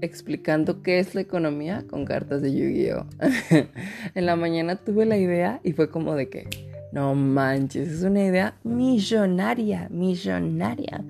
explicando 0.00 0.82
qué 0.82 0.98
es 0.98 1.14
la 1.14 1.20
economía 1.20 1.84
con 1.88 2.04
cartas 2.04 2.42
de 2.42 2.54
Yu-Gi-Oh. 2.54 3.06
en 4.14 4.26
la 4.26 4.36
mañana 4.36 4.76
tuve 4.76 5.06
la 5.06 5.18
idea 5.18 5.60
y 5.64 5.72
fue 5.72 5.90
como 5.90 6.14
de 6.14 6.28
que, 6.28 6.48
no 6.92 7.14
manches, 7.14 7.88
es 7.88 8.02
una 8.02 8.24
idea 8.24 8.54
millonaria, 8.62 9.88
millonaria. 9.90 11.04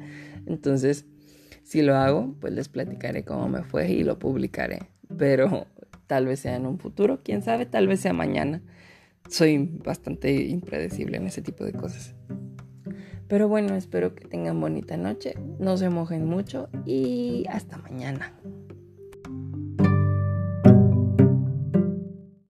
Entonces, 0.47 1.07
si 1.63 1.83
lo 1.83 1.97
hago, 1.97 2.35
pues 2.41 2.53
les 2.53 2.69
platicaré 2.69 3.25
cómo 3.25 3.49
me 3.49 3.63
fue 3.63 3.91
y 3.91 4.05
lo 4.05 4.19
publicaré. 4.19 4.89
Pero 5.17 5.67
tal 6.07 6.27
vez 6.27 6.41
sea 6.41 6.57
en 6.57 6.67
un 6.67 6.79
futuro, 6.79 7.21
quién 7.23 7.43
sabe, 7.43 7.67
tal 7.67 7.89
vez 7.89 8.01
sea 8.01 8.13
mañana. 8.13 8.63
Soy 9.29 9.59
bastante 9.85 10.33
impredecible 10.33 11.17
en 11.17 11.27
ese 11.27 11.43
tipo 11.43 11.65
de 11.65 11.73
cosas. 11.73 12.15
Pero 13.29 13.49
bueno, 13.49 13.75
espero 13.75 14.15
que 14.15 14.29
tengan 14.29 14.61
bonita 14.61 14.97
noche, 14.97 15.35
no 15.59 15.77
se 15.77 15.89
mojen 15.89 16.27
mucho 16.27 16.69
y 16.85 17.45
hasta 17.49 17.77
mañana. 17.79 18.33